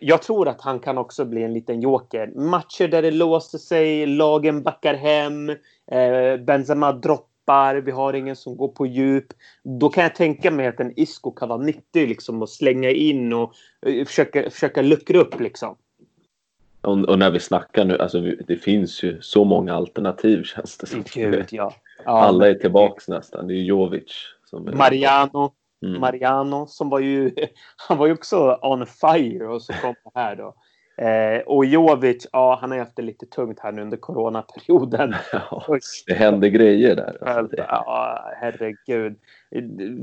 jag 0.00 0.22
tror 0.22 0.48
att 0.48 0.60
han 0.60 0.80
kan 0.80 0.98
också 0.98 1.24
bli 1.24 1.42
en 1.42 1.52
liten 1.52 1.80
joker. 1.80 2.26
Matcher 2.26 2.88
där 2.88 3.02
det 3.02 3.10
låser 3.10 3.58
sig, 3.58 4.06
lagen 4.06 4.62
backar 4.62 4.94
hem, 4.94 5.50
eh, 5.90 6.36
Benzema 6.44 6.92
droppar, 6.92 7.29
vi 7.84 7.90
har 7.90 8.12
ingen 8.12 8.36
som 8.36 8.56
går 8.56 8.68
på 8.68 8.86
djup. 8.86 9.26
Då 9.62 9.88
kan 9.88 10.02
jag 10.02 10.14
tänka 10.14 10.50
mig 10.50 10.66
att 10.66 10.80
en 10.80 10.92
Isco 11.00 11.30
kan 11.30 11.48
vara 11.48 11.62
nyttig 11.62 12.08
liksom, 12.08 12.42
att 12.42 12.50
slänga 12.50 12.90
in 12.90 13.32
och 13.32 13.54
eh, 13.86 14.04
försöka, 14.04 14.50
försöka 14.50 14.82
luckra 14.82 15.18
upp. 15.18 15.40
Liksom. 15.40 15.76
Och, 16.80 17.08
och 17.08 17.18
när 17.18 17.30
vi 17.30 17.40
snackar 17.40 17.84
nu, 17.84 17.98
alltså 17.98 18.20
det 18.20 18.56
finns 18.56 19.02
ju 19.02 19.20
så 19.20 19.44
många 19.44 19.74
alternativ 19.74 20.42
känns 20.42 20.78
det 20.78 20.86
som. 20.86 21.04
Gud, 21.14 21.46
ja. 21.50 21.74
ja 22.04 22.20
Alla 22.20 22.48
är 22.48 22.54
tillbaks 22.54 23.08
nästan. 23.08 23.46
Det 23.46 23.54
är 23.54 23.62
Jovic 23.62 24.12
som 24.44 24.68
är... 24.68 24.72
Mariano, 24.72 25.52
Mm. 25.82 26.00
Mariano 26.00 26.66
som 26.66 26.88
var 26.88 27.00
ju, 27.00 27.34
han 27.88 27.98
var 27.98 28.06
ju 28.06 28.12
också 28.12 28.58
on 28.62 28.86
fire 28.86 29.48
och 29.48 29.62
så 29.62 29.72
kom 29.72 29.94
det 30.04 30.20
här 30.20 30.36
då. 30.36 30.54
Eh, 31.00 31.40
och 31.46 31.64
Jovic, 31.64 32.26
ja 32.32 32.58
han 32.60 32.70
har 32.70 32.78
haft 32.78 32.96
det 32.96 33.02
lite 33.02 33.26
tungt 33.26 33.60
här 33.60 33.72
nu 33.72 33.82
under 33.82 33.96
coronaperioden. 33.96 35.14
Ja, 35.32 35.78
det 36.06 36.14
händer 36.14 36.48
grejer 36.48 36.96
där. 36.96 37.28
Alltså 37.28 37.56
Ja, 37.56 38.32
herregud. 38.36 39.16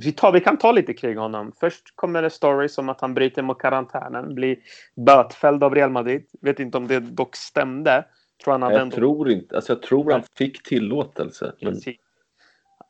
Vi, 0.01 0.12
tar, 0.12 0.31
vi 0.31 0.39
kan 0.39 0.57
ta 0.57 0.71
lite 0.71 0.93
kring 0.93 1.17
honom. 1.17 1.51
Först 1.60 1.95
kommer 1.95 2.21
det 2.21 2.29
stories 2.29 2.77
om 2.77 2.89
att 2.89 3.01
han 3.01 3.13
bryter 3.13 3.41
mot 3.41 3.60
karantänen, 3.62 4.36
blir 4.36 4.57
bötfälld 4.95 5.63
av 5.63 5.75
Real 5.75 5.89
Madrid. 5.89 6.25
Vet 6.41 6.60
inte 6.60 6.77
om 6.77 6.88
det 6.88 6.99
dock 6.99 7.36
stämde. 7.36 8.05
Tror 8.43 8.51
han 8.51 8.62
hade 8.62 8.75
jag 8.75 8.81
ändå... 8.81 8.95
tror 8.95 9.31
inte, 9.31 9.55
alltså 9.55 9.73
jag 9.73 9.81
tror 9.81 10.12
han 10.12 10.23
fick 10.38 10.63
tillåtelse. 10.63 11.53
Men. 11.62 11.73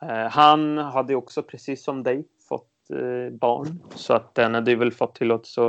Eh, 0.01 0.29
han 0.29 0.77
hade 0.77 1.15
också, 1.15 1.43
precis 1.43 1.83
som 1.83 2.03
dig, 2.03 2.25
barn. 3.31 3.83
Så 3.95 4.13
att 4.13 4.35
den 4.35 4.53
hade 4.53 4.75
väl 4.75 4.91
fått 4.91 5.15
tillåtelse, 5.15 5.61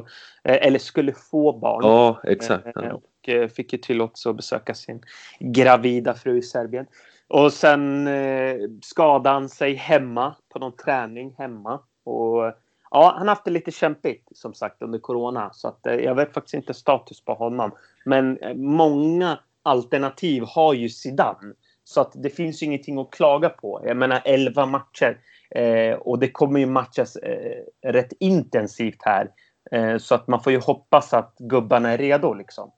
eh, 0.45 0.67
eller 0.67 0.79
skulle 0.79 1.13
få 1.13 1.53
barn. 1.59 1.81
ja, 1.85 2.21
exakt. 2.25 2.67
Eh, 2.67 2.73
Ja. 2.77 2.93
Och 2.93 3.29
eh, 3.29 3.49
fick 3.49 3.73
ju 3.73 3.79
tillåtelse 3.79 4.31
att 4.31 4.37
besöka 4.37 4.75
sin 4.75 5.03
gravida 5.41 6.15
fru 6.15 6.39
i 6.39 6.43
Serbien. 6.43 6.87
Och 7.29 7.53
sen 7.53 8.07
eh, 8.07 8.57
skadade 8.83 9.29
han 9.29 9.49
sig 9.49 9.75
hemma 9.75 10.35
på 10.53 10.59
någon 10.59 10.77
träning 10.77 11.35
hemma. 11.39 11.81
Och 12.05 12.53
ja, 12.91 13.13
han 13.17 13.29
har 13.29 13.35
haft 13.35 13.45
det 13.45 13.51
lite 13.51 13.71
kämpigt 13.71 14.29
som 14.35 14.55
sagt 14.55 14.83
under 14.83 14.99
corona. 14.99 15.51
Så 15.53 15.69
att 15.69 15.87
eh, 15.87 15.95
jag 15.95 16.15
vet 16.15 16.35
faktiskt 16.35 16.55
inte 16.55 16.75
status 16.75 17.25
på 17.25 17.35
honom. 17.35 17.71
Men 18.05 18.39
eh, 18.39 18.55
många 18.55 19.39
alternativ 19.63 20.43
har 20.47 20.75
ju 20.75 20.89
Zidane. 20.89 21.55
Så 21.85 22.01
att 22.01 22.13
det 22.15 22.31
finns 22.31 22.63
ju 22.63 22.67
ingenting 22.67 22.99
att 22.99 23.11
klaga 23.11 23.49
på. 23.49 23.83
Jag 23.85 23.97
menar 23.97 24.23
11 24.25 24.67
matcher. 24.67 25.19
Eh, 25.51 25.95
och 25.95 26.19
det 26.19 26.31
kommer 26.31 26.61
ju 26.61 26.67
matchas 26.67 27.17
eh, 27.17 27.63
rätt 27.83 28.13
intensivt 28.21 29.03
här. 29.03 29.31
Eh, 29.71 29.99
så 29.99 30.15
att 30.15 30.29
man 30.29 30.43
får 30.43 30.53
ju 30.53 30.59
hoppas 30.59 31.15
att 31.15 31.35
gubbarna 31.39 31.93
är 31.93 31.99
redo 31.99 32.35
liksom. 32.35 32.71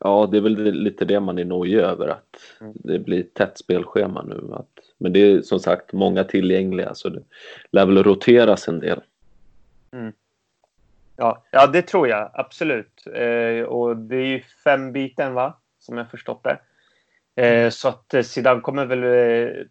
Ja, 0.00 0.28
det 0.30 0.36
är 0.36 0.40
väl 0.40 0.72
lite 0.72 1.04
det 1.04 1.20
man 1.20 1.38
är 1.38 1.44
nojig 1.44 1.78
över 1.78 2.08
att 2.08 2.36
mm. 2.60 2.72
det 2.74 2.98
blir 2.98 3.22
tätt 3.22 3.58
spelschema 3.58 4.22
nu. 4.22 4.50
Att, 4.52 4.68
men 4.98 5.12
det 5.12 5.20
är 5.20 5.42
som 5.42 5.58
sagt 5.58 5.92
många 5.92 6.24
tillgängliga 6.24 6.94
så 6.94 7.08
det 7.08 7.22
lär 7.70 7.86
väl 7.86 8.02
roteras 8.02 8.68
en 8.68 8.80
del. 8.80 9.00
Mm. 9.92 10.12
Ja, 11.16 11.42
ja, 11.50 11.66
det 11.66 11.82
tror 11.82 12.08
jag 12.08 12.30
absolut. 12.34 13.06
Eh, 13.14 13.62
och 13.62 13.96
det 13.96 14.16
är 14.16 14.26
ju 14.26 14.40
fem 14.64 14.92
byten 14.92 15.34
va? 15.34 15.56
Som 15.78 15.98
jag 15.98 16.10
förstått 16.10 16.44
det. 16.44 16.58
Eh, 17.42 17.70
så 17.70 17.88
att 17.88 18.14
eh, 18.14 18.22
Zidane 18.22 18.60
kommer 18.60 18.86
väl... 18.86 19.66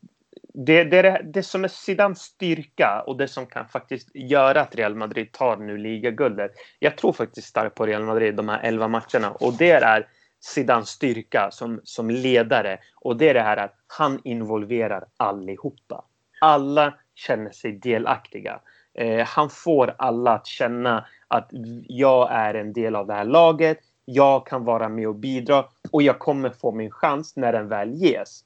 Det, 0.54 0.84
det, 0.84 1.02
det, 1.02 1.22
det 1.24 1.44
som 1.44 1.64
är 1.64 1.68
Zidans 1.68 2.20
styrka 2.20 3.04
och 3.08 3.18
det 3.18 3.28
som 3.28 3.46
kan 3.46 3.68
faktiskt 3.68 4.10
göra 4.14 4.62
att 4.62 4.76
Real 4.76 4.96
Madrid 4.96 5.32
tar 5.32 5.58
nu 5.58 5.78
ligaguldet. 5.78 6.52
Jag 6.80 6.98
tror 6.98 7.14
faktiskt 7.14 7.48
starkt 7.48 7.76
på 7.76 7.86
Real 7.86 8.04
Madrid 8.04 8.36
de 8.36 8.50
här 8.50 8.60
elva 8.64 8.88
matcherna 8.88 9.32
och 9.32 9.54
det 9.54 9.72
är 9.72 10.08
Zidans 10.40 10.90
styrka 10.90 11.50
som, 11.52 11.82
som 11.84 12.10
ledare 12.10 12.78
och 12.96 13.18
det 13.18 13.30
är 13.30 13.34
det 13.34 13.42
här 13.42 13.58
att 13.58 13.76
han 13.88 14.20
involverar 14.24 15.06
allihopa. 15.18 16.06
Alla 16.42 16.94
känner 17.16 17.52
sig 17.52 17.72
delaktiga. 17.72 18.60
Eh, 18.94 19.28
han 19.28 19.50
får 19.50 19.96
alla 19.98 20.32
att 20.32 20.48
känna 20.48 21.06
att 21.28 21.50
jag 21.88 22.32
är 22.32 22.54
en 22.54 22.74
del 22.74 22.96
av 22.96 23.08
det 23.08 23.14
här 23.14 23.26
laget. 23.26 23.78
Jag 24.06 24.48
kan 24.48 24.66
vara 24.66 24.90
med 24.90 25.08
och 25.08 25.16
bidra 25.16 25.66
och 25.92 26.02
jag 26.02 26.20
kommer 26.20 26.50
få 26.50 26.72
min 26.72 26.92
chans 26.92 27.36
när 27.36 27.54
den 27.54 27.68
väl 27.68 27.94
ges. 27.94 28.44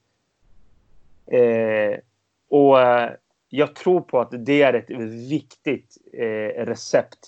Eh, 1.28 2.00
och 2.50 2.82
eh, 2.82 3.12
jag 3.50 3.76
tror 3.76 4.02
på 4.02 4.20
att 4.20 4.46
det 4.46 4.62
är 4.62 4.74
ett 4.74 4.90
viktigt 5.30 5.98
eh, 6.14 6.66
recept, 6.66 7.20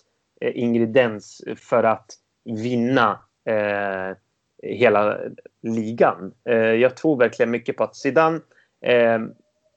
eh, 0.41 0.51
ingrediens 0.55 1.41
för 1.55 1.83
att 1.83 2.12
vinna 2.43 3.19
eh, 3.45 4.17
hela 4.63 5.17
ligan. 5.62 6.33
Eh, 6.43 6.55
jag 6.55 6.97
tror 6.97 7.17
verkligen 7.17 7.51
mycket 7.51 7.77
på 7.77 7.83
att 7.83 7.95
Zidane 7.95 8.39
eh, 8.81 9.13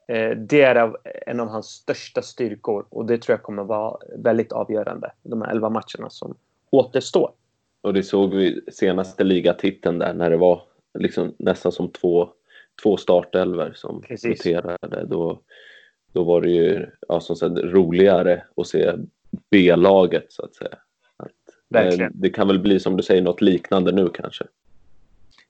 eh, 0.09 0.37
det 0.37 0.62
är 0.62 0.96
en 1.26 1.40
av 1.40 1.48
hans 1.48 1.66
största 1.66 2.22
styrkor 2.22 2.87
och 2.88 3.06
det 3.06 3.18
tror 3.18 3.35
jag 3.35 3.42
kommer 3.42 3.64
vara 3.64 3.98
väldigt 4.16 4.52
avgörande 4.52 5.12
de 5.22 5.42
här 5.42 5.50
elva 5.50 5.68
matcherna 5.68 6.11
som 6.11 6.37
återstår. 6.70 7.30
Och 7.83 7.94
det 7.94 8.02
såg 8.02 8.35
vi 8.35 8.61
senaste 8.72 9.24
ligatiteln 9.24 9.98
där 9.98 10.14
när 10.14 10.30
det 10.30 10.37
var 10.37 10.62
liksom 10.98 11.35
nästan 11.38 11.72
som 11.72 11.88
två, 11.88 12.28
två 12.83 12.97
startelver 12.97 13.73
som 13.75 14.03
roterade. 14.09 15.05
Då, 15.07 15.40
då 16.12 16.25
var 16.25 16.40
det 16.40 16.51
ju 16.51 16.87
ja, 17.09 17.21
som 17.21 17.37
sagt, 17.37 17.59
roligare 17.59 18.43
att 18.57 18.66
se 18.66 18.93
B-laget 19.51 20.27
så 20.29 20.45
att 20.45 20.55
säga. 20.55 20.79
Att, 21.16 21.31
Verkligen. 21.69 22.12
Det 22.14 22.31
kan 22.31 22.47
väl 22.47 22.59
bli 22.59 22.81
som 22.81 22.97
du 22.97 23.03
säger 23.03 23.23
något 23.23 23.40
liknande 23.40 23.93
nu 23.93 24.09
kanske. 24.09 24.45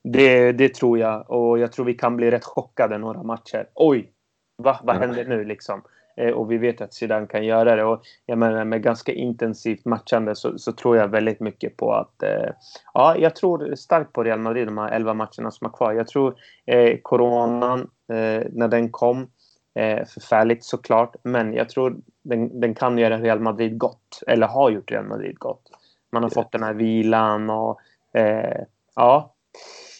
Det, 0.02 0.52
det 0.52 0.74
tror 0.74 0.98
jag 0.98 1.30
och 1.30 1.58
jag 1.58 1.72
tror 1.72 1.84
vi 1.84 1.94
kan 1.94 2.16
bli 2.16 2.30
rätt 2.30 2.44
chockade 2.44 2.98
några 2.98 3.22
matcher. 3.22 3.66
Oj, 3.74 4.12
va, 4.56 4.80
vad 4.82 4.96
händer 4.96 5.24
nu 5.24 5.44
liksom? 5.44 5.82
Eh, 6.16 6.32
och 6.32 6.52
vi 6.52 6.58
vet 6.58 6.80
att 6.80 6.94
Zidane 6.94 7.26
kan 7.26 7.44
göra 7.44 7.76
det. 7.76 7.84
Och 7.84 8.02
jag 8.26 8.38
menar, 8.38 8.64
med 8.64 8.82
ganska 8.82 9.12
intensivt 9.12 9.84
matchande 9.84 10.34
så, 10.34 10.58
så 10.58 10.72
tror 10.72 10.96
jag 10.96 11.08
väldigt 11.08 11.40
mycket 11.40 11.76
på 11.76 11.92
att... 11.92 12.22
Eh, 12.22 12.50
ja, 12.94 13.16
jag 13.16 13.36
tror 13.36 13.74
starkt 13.74 14.12
på 14.12 14.22
Real 14.22 14.38
Madrid 14.38 14.66
de 14.66 14.78
här 14.78 14.90
elva 14.90 15.14
matcherna 15.14 15.50
som 15.50 15.66
är 15.66 15.70
kvar. 15.70 15.92
Jag 15.92 16.08
tror 16.08 16.34
eh, 16.66 16.98
coronan, 17.02 17.80
eh, 18.08 18.42
när 18.52 18.68
den 18.68 18.90
kom, 18.90 19.30
eh, 19.74 20.06
förfärligt 20.06 20.64
såklart. 20.64 21.16
Men 21.22 21.54
jag 21.54 21.68
tror 21.68 21.96
den, 22.22 22.60
den 22.60 22.74
kan 22.74 22.98
göra 22.98 23.18
Real 23.18 23.40
Madrid 23.40 23.78
gott. 23.78 24.22
Eller 24.26 24.46
har 24.46 24.70
gjort 24.70 24.90
Real 24.90 25.06
Madrid 25.06 25.38
gott. 25.38 25.62
Man 26.12 26.22
har 26.22 26.30
fått 26.30 26.52
den 26.52 26.62
här 26.62 26.74
vilan 26.74 27.50
och... 27.50 27.80
Eh, 28.14 28.62
ja, 28.94 29.34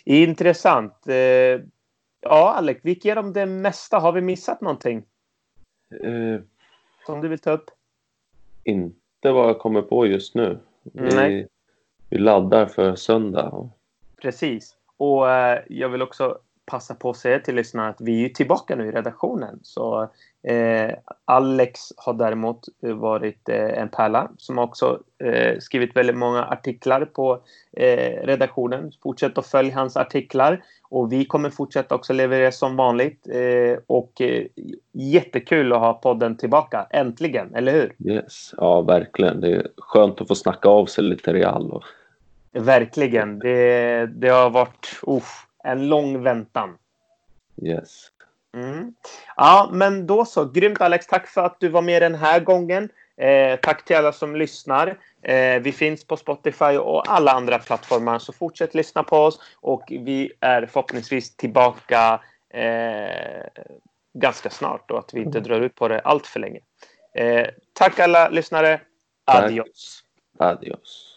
intressant. 0.05 1.09
Eh, 1.09 1.61
ja, 2.21 2.55
Alec, 2.57 2.79
vi 2.83 2.91
gick 2.91 3.05
igenom 3.05 3.33
det 3.33 3.47
mesta. 3.47 3.99
Har 3.99 4.13
vi 4.13 4.21
missat 4.21 4.61
någonting? 4.61 5.05
Uh, 6.05 6.41
Som 7.07 7.21
du 7.21 7.29
vill 7.29 7.39
ta 7.39 7.51
upp? 7.51 7.71
Inte 8.65 9.33
vad 9.33 9.49
jag 9.49 9.59
kommer 9.59 9.83
på 9.83 10.07
just 10.07 10.35
nu. 10.35 10.59
Vi, 10.83 11.47
vi 12.11 12.19
laddar 12.19 12.67
för 12.67 12.95
söndag. 12.95 13.71
Precis. 14.23 14.77
Och 14.97 15.25
uh, 15.25 15.59
jag 15.69 15.89
vill 15.89 16.03
också 16.03 16.39
passa 16.71 16.95
på 16.95 17.11
att 17.11 17.17
säga 17.17 17.39
till 17.39 17.55
lyssnarna 17.55 17.89
att 17.89 18.01
vi 18.01 18.25
är 18.25 18.29
tillbaka 18.29 18.77
nu 18.77 18.87
i 18.87 18.93
redaktionen. 18.93 19.59
Så 19.63 20.09
eh, 20.43 20.91
Alex 21.25 21.81
har 21.97 22.15
däremot 22.15 22.65
varit 22.81 23.49
eh, 23.49 23.79
en 23.79 23.89
pärla 23.89 24.31
som 24.37 24.59
också 24.59 25.01
eh, 25.25 25.59
skrivit 25.59 25.97
väldigt 25.97 26.17
många 26.17 26.45
artiklar 26.45 27.05
på 27.05 27.41
eh, 27.73 28.27
redaktionen. 28.27 28.93
Fortsätt 29.03 29.39
att 29.39 29.47
följa 29.47 29.75
hans 29.75 29.97
artiklar 29.97 30.63
och 30.91 31.13
vi 31.13 31.25
kommer 31.25 31.51
fortsätta 31.51 31.95
också 31.95 32.13
leverera 32.13 32.53
som 32.53 32.77
vanligt. 32.77 33.27
Eh, 33.29 33.79
och 33.87 34.21
eh, 34.21 34.47
jättekul 34.93 35.73
att 35.73 35.79
ha 35.79 35.93
podden 35.93 36.37
tillbaka, 36.37 36.87
äntligen, 36.91 37.55
eller 37.55 37.73
hur? 37.73 38.13
Yes, 38.13 38.55
ja 38.57 38.81
verkligen. 38.81 39.41
Det 39.41 39.53
är 39.53 39.67
skönt 39.77 40.21
att 40.21 40.29
få 40.29 40.35
snacka 40.35 40.69
av 40.69 40.87
sig 40.87 41.05
lite 41.05 41.33
Real. 41.33 41.71
Och... 41.71 41.83
Verkligen. 42.53 43.39
Det, 43.39 44.07
det 44.07 44.29
har 44.29 44.51
varit 44.51 45.01
uh, 45.09 45.23
en 45.65 45.89
lång 45.89 46.23
väntan. 46.23 46.79
Yes. 47.63 48.11
Mm. 48.55 48.95
Ja, 49.37 49.69
men 49.73 50.07
då 50.07 50.25
så. 50.25 50.45
Grymt 50.45 50.81
Alex. 50.81 51.07
Tack 51.07 51.27
för 51.27 51.45
att 51.45 51.61
du 51.61 51.69
var 51.69 51.83
med 51.83 52.03
den 52.03 52.15
här 52.15 52.41
gången. 52.41 52.89
Eh, 53.17 53.57
tack 53.57 53.85
till 53.85 53.97
alla 53.97 54.13
som 54.13 54.37
lyssnar. 54.37 54.99
Eh, 55.23 55.61
vi 55.61 55.73
finns 55.73 56.05
på 56.05 56.17
Spotify 56.17 56.77
och 56.77 57.13
alla 57.13 57.33
andra 57.33 57.59
plattformar, 57.59 58.19
så 58.19 58.33
fortsätt 58.33 58.75
lyssna 58.75 59.03
på 59.03 59.17
oss 59.17 59.41
och 59.55 59.85
vi 59.89 60.33
är 60.41 60.67
förhoppningsvis 60.67 61.37
tillbaka 61.37 62.21
eh, 62.55 63.63
ganska 64.15 64.51
snart 64.51 64.91
och 64.91 64.99
att 64.99 65.15
vi 65.15 65.21
inte 65.21 65.39
mm. 65.39 65.49
drar 65.49 65.61
ut 65.61 65.75
på 65.75 65.89
det 65.89 66.01
allt 66.01 66.27
för 66.27 66.41
länge. 66.41 66.61
Eh, 67.15 67.47
tack 67.73 67.99
alla 67.99 68.29
lyssnare. 68.29 68.81
Adios. 69.25 70.05
Tack. 70.39 70.59
Adios. 70.59 71.17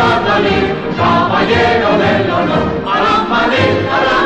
la 0.00 0.76
caballero 0.96 1.98
del 1.98 2.30
honor, 2.30 2.64
a 2.86 4.02
la 4.04 4.19